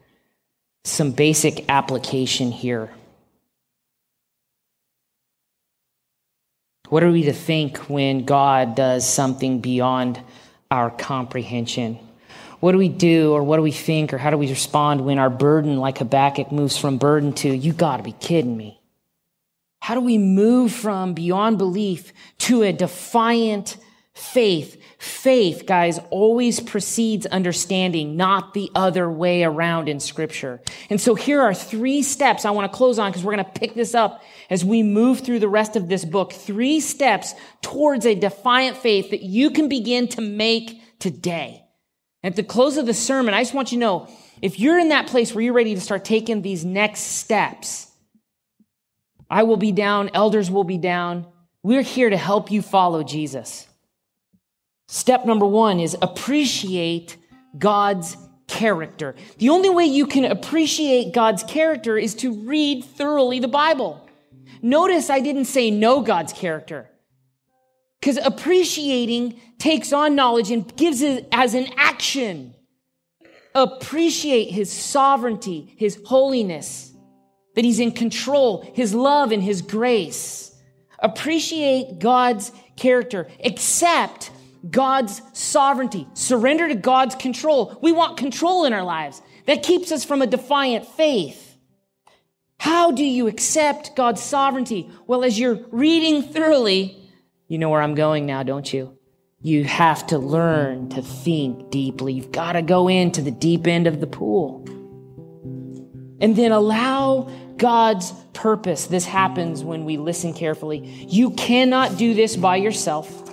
some 0.84 1.12
basic 1.12 1.70
application 1.70 2.52
here. 2.52 2.92
What 6.90 7.04
are 7.04 7.12
we 7.12 7.24
to 7.24 7.34
think 7.34 7.78
when 7.90 8.26
God 8.26 8.76
does 8.76 9.08
something 9.08 9.60
beyond 9.60 10.20
our 10.74 10.90
comprehension. 10.90 12.00
What 12.60 12.72
do 12.72 12.80
we 12.80 12.90
do, 12.90 13.32
or 13.32 13.44
what 13.44 13.58
do 13.58 13.62
we 13.62 13.72
think, 13.72 14.12
or 14.12 14.18
how 14.18 14.32
do 14.32 14.38
we 14.38 14.50
respond 14.50 15.06
when 15.06 15.20
our 15.20 15.30
burden, 15.30 15.78
like 15.78 16.00
Habakkuk, 16.00 16.52
moves 16.52 16.76
from 16.76 16.98
burden 16.98 17.34
to, 17.34 17.56
you 17.56 17.74
gotta 17.74 18.02
be 18.02 18.14
kidding 18.14 18.58
me? 18.58 18.82
How 19.82 19.94
do 19.94 20.02
we 20.02 20.18
move 20.18 20.72
from 20.72 21.14
beyond 21.14 21.60
belief 21.60 22.12
to 22.40 22.64
a 22.64 22.74
defiant 22.74 23.78
faith? 24.16 24.82
Faith, 25.04 25.66
guys, 25.68 26.00
always 26.12 26.62
precedes 26.62 27.26
understanding, 27.26 28.16
not 28.16 28.54
the 28.54 28.72
other 28.74 29.12
way 29.12 29.44
around 29.44 29.90
in 29.90 30.00
scripture. 30.00 30.62
And 30.90 31.00
so 31.00 31.14
here 31.14 31.42
are 31.42 31.54
three 31.54 32.02
steps 32.02 32.46
I 32.46 32.52
want 32.52 32.72
to 32.72 32.78
close 32.78 32.98
on 32.98 33.12
because 33.12 33.22
we're 33.22 33.36
going 33.36 33.44
to 33.44 33.60
pick 33.60 33.74
this 33.74 33.94
up 33.94 34.24
as 34.50 34.64
we 34.64 34.82
move 34.82 35.20
through 35.20 35.40
the 35.40 35.50
rest 35.50 35.76
of 35.76 35.90
this 35.90 36.06
book. 36.06 36.32
Three 36.32 36.80
steps 36.80 37.34
towards 37.62 38.06
a 38.06 38.16
defiant 38.16 38.78
faith 38.78 39.10
that 39.10 39.24
you 39.24 39.50
can 39.50 39.68
begin 39.68 40.08
to 40.08 40.22
make 40.22 40.82
today. 41.00 41.66
At 42.24 42.38
the 42.38 42.44
close 42.44 42.78
of 42.78 42.86
the 42.86 42.94
sermon, 42.94 43.34
I 43.34 43.42
just 43.42 43.54
want 43.54 43.74
you 43.74 43.80
to 43.80 43.82
know 43.82 44.08
if 44.42 44.58
you're 44.58 44.80
in 44.80 44.88
that 44.88 45.08
place 45.08 45.36
where 45.36 45.44
you're 45.44 45.54
ready 45.54 45.76
to 45.76 45.82
start 45.82 46.06
taking 46.06 46.42
these 46.42 46.64
next 46.64 47.02
steps, 47.02 47.92
I 49.30 49.44
will 49.44 49.58
be 49.58 49.74
down, 49.74 50.12
elders 50.14 50.50
will 50.50 50.64
be 50.64 50.78
down. 50.78 51.28
We're 51.62 51.82
here 51.82 52.10
to 52.10 52.16
help 52.16 52.52
you 52.52 52.62
follow 52.62 53.04
Jesus. 53.04 53.68
Step 54.94 55.26
number 55.26 55.48
one 55.48 55.80
is 55.80 55.98
appreciate 56.04 57.18
God's 57.58 58.16
character. 58.46 59.16
The 59.40 59.50
only 59.50 59.72
way 59.72 59.86
you 59.86 60.06
can 60.06 60.24
appreciate 60.24 61.16
God's 61.16 61.42
character 61.42 61.98
is 61.98 62.14
to 62.18 62.32
read 62.32 62.86
thoroughly 62.86 63.40
the 63.40 63.48
Bible. 63.48 64.08
Notice 64.62 65.10
I 65.10 65.20
didn't 65.20 65.46
say 65.46 65.72
know 65.72 66.02
God's 66.02 66.32
character. 66.32 66.92
Because 68.00 68.18
appreciating 68.18 69.42
takes 69.58 69.94
on 69.94 70.14
knowledge 70.14 70.52
and 70.52 70.78
gives 70.78 71.02
it 71.02 71.28
as 71.32 71.56
an 71.56 71.70
action. 71.76 72.54
Appreciate 73.56 74.52
his 74.52 74.72
sovereignty, 74.72 75.74
his 75.76 76.00
holiness, 76.06 76.94
that 77.56 77.66
he's 77.66 77.80
in 77.80 77.94
control, 77.94 78.62
his 78.76 78.94
love 78.94 79.32
and 79.32 79.42
his 79.42 79.64
grace. 79.64 80.56
Appreciate 81.00 81.98
God's 81.98 82.52
character. 82.76 83.28
Accept 83.44 84.30
God's 84.70 85.22
sovereignty, 85.34 86.08
surrender 86.14 86.68
to 86.68 86.76
God's 86.76 87.16
control. 87.16 87.78
We 87.82 87.92
want 87.92 88.18
control 88.18 88.66
in 88.66 88.74
our 88.74 88.84
lives. 88.84 89.22
That 89.46 89.64
keeps 89.64 89.92
us 89.92 90.06
from 90.06 90.22
a 90.22 90.28
defiant 90.28 90.86
faith. 90.86 91.58
How 92.60 92.92
do 92.92 93.04
you 93.04 93.28
accept 93.28 93.96
God's 93.96 94.24
sovereignty? 94.24 94.90
Well, 95.06 95.26
as 95.26 95.38
you're 95.38 95.60
reading 95.72 96.22
thoroughly, 96.22 96.98
you 97.50 97.58
know 97.58 97.70
where 97.70 97.82
I'm 97.82 97.96
going 97.96 98.26
now, 98.26 98.44
don't 98.44 98.72
you? 98.72 98.98
You 99.42 99.66
have 99.66 100.08
to 100.08 100.18
learn 100.18 100.88
to 100.90 101.02
think 101.02 101.70
deeply. 101.70 102.14
You've 102.14 102.32
got 102.32 102.54
to 102.54 102.62
go 102.62 102.88
into 102.88 103.22
the 103.22 103.32
deep 103.32 103.68
end 103.68 103.88
of 103.88 104.00
the 104.00 104.08
pool. 104.08 104.64
And 106.22 106.38
then 106.38 106.54
allow 106.54 107.30
God's 107.58 108.14
purpose. 108.32 108.88
This 108.88 109.04
happens 109.04 109.62
when 109.62 109.84
we 109.84 109.98
listen 109.98 110.34
carefully. 110.34 111.06
You 111.10 111.32
cannot 111.32 111.98
do 111.98 112.14
this 112.14 112.38
by 112.38 112.56
yourself. 112.56 113.33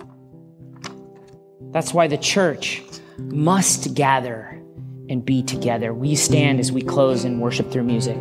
That's 1.72 1.94
why 1.94 2.06
the 2.08 2.18
church 2.18 2.82
must 3.18 3.94
gather 3.94 4.60
and 5.08 5.24
be 5.24 5.42
together. 5.42 5.92
We 5.92 6.14
stand 6.14 6.60
as 6.60 6.72
we 6.72 6.82
close 6.82 7.24
and 7.24 7.40
worship 7.40 7.70
through 7.70 7.84
music. 7.84 8.18